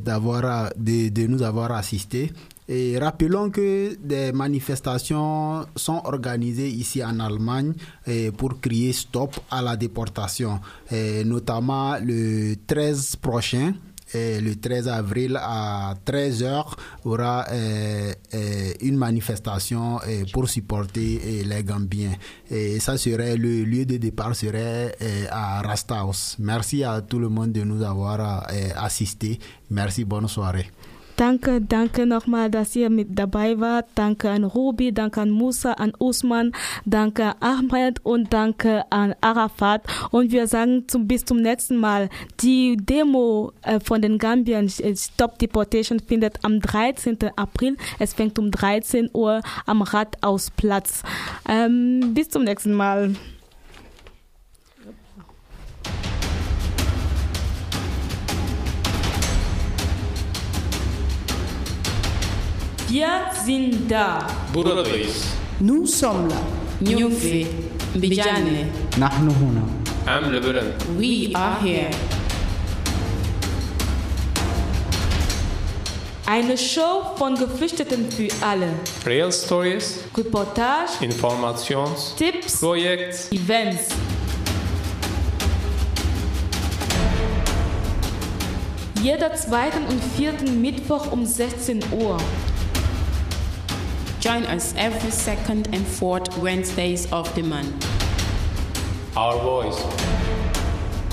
[0.00, 2.32] d'avoir de, de nous avoir assistés.
[2.68, 7.72] Et rappelons que des manifestations sont organisées ici en Allemagne
[8.36, 10.60] pour crier stop à la déportation,
[10.90, 13.72] et notamment le 13 prochain.
[14.14, 16.64] Et le 13 avril à 13h
[17.04, 19.98] aura euh, euh, une manifestation
[20.32, 22.12] pour supporter les Gambiens.
[22.50, 24.96] Et ça serait le lieu de départ serait
[25.30, 26.36] à Rasthaus.
[26.38, 28.46] Merci à tout le monde de nous avoir
[28.76, 29.38] assisté.
[29.70, 30.70] Merci, bonne soirée.
[31.18, 33.86] Danke, danke nochmal, dass ihr mit dabei wart.
[33.96, 36.52] Danke an Ruby, danke an Musa, an Usman,
[36.84, 39.82] danke Ahmed und danke an Arafat.
[40.12, 42.08] Und wir sagen zum, bis zum nächsten Mal.
[42.40, 47.18] Die Demo äh, von den Gambiern Stop Deportation findet am 13.
[47.34, 47.76] April.
[47.98, 51.02] Es fängt um 13 Uhr am Rathausplatz.
[51.48, 53.16] Ähm, bis zum nächsten Mal.
[62.90, 63.08] Wir
[63.44, 64.26] sind da.
[64.54, 65.26] Buradayız.
[65.60, 66.36] Nous sommes là.
[66.80, 67.46] Nyufi.
[67.94, 68.70] Bijane.
[68.98, 69.62] Nahnu huna.
[70.06, 70.72] Am Lebanon.
[70.98, 71.90] We are here.
[76.26, 78.68] Eine Show von Geflüchteten für alle.
[79.04, 83.88] Real Stories, Reportage, Informations, Tipps, Projekte, Events.
[89.02, 92.16] Jeder zweiten und vierten Mittwoch um 16 Uhr.
[94.20, 97.86] Join us every second and fourth Wednesdays of the month.
[99.16, 99.80] Our Voice.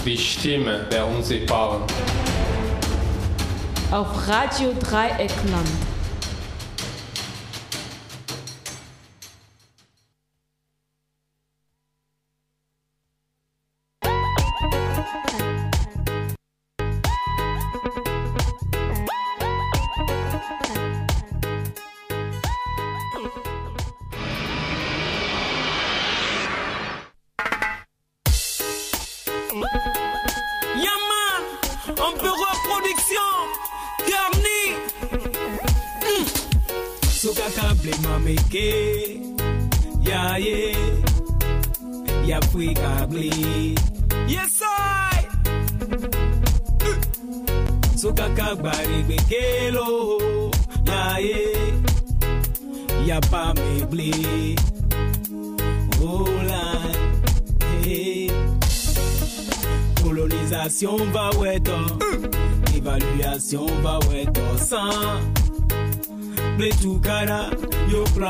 [0.04, 1.84] Die Stimme der Unsichtbaren.
[3.92, 5.85] Auf Radio Dreieckland.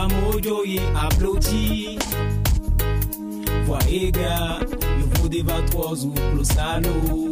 [0.05, 1.97] Yo clamo yo y applaudi
[3.65, 4.59] Voyez gars
[4.99, 7.24] Yo vous débat trois ou plus salaud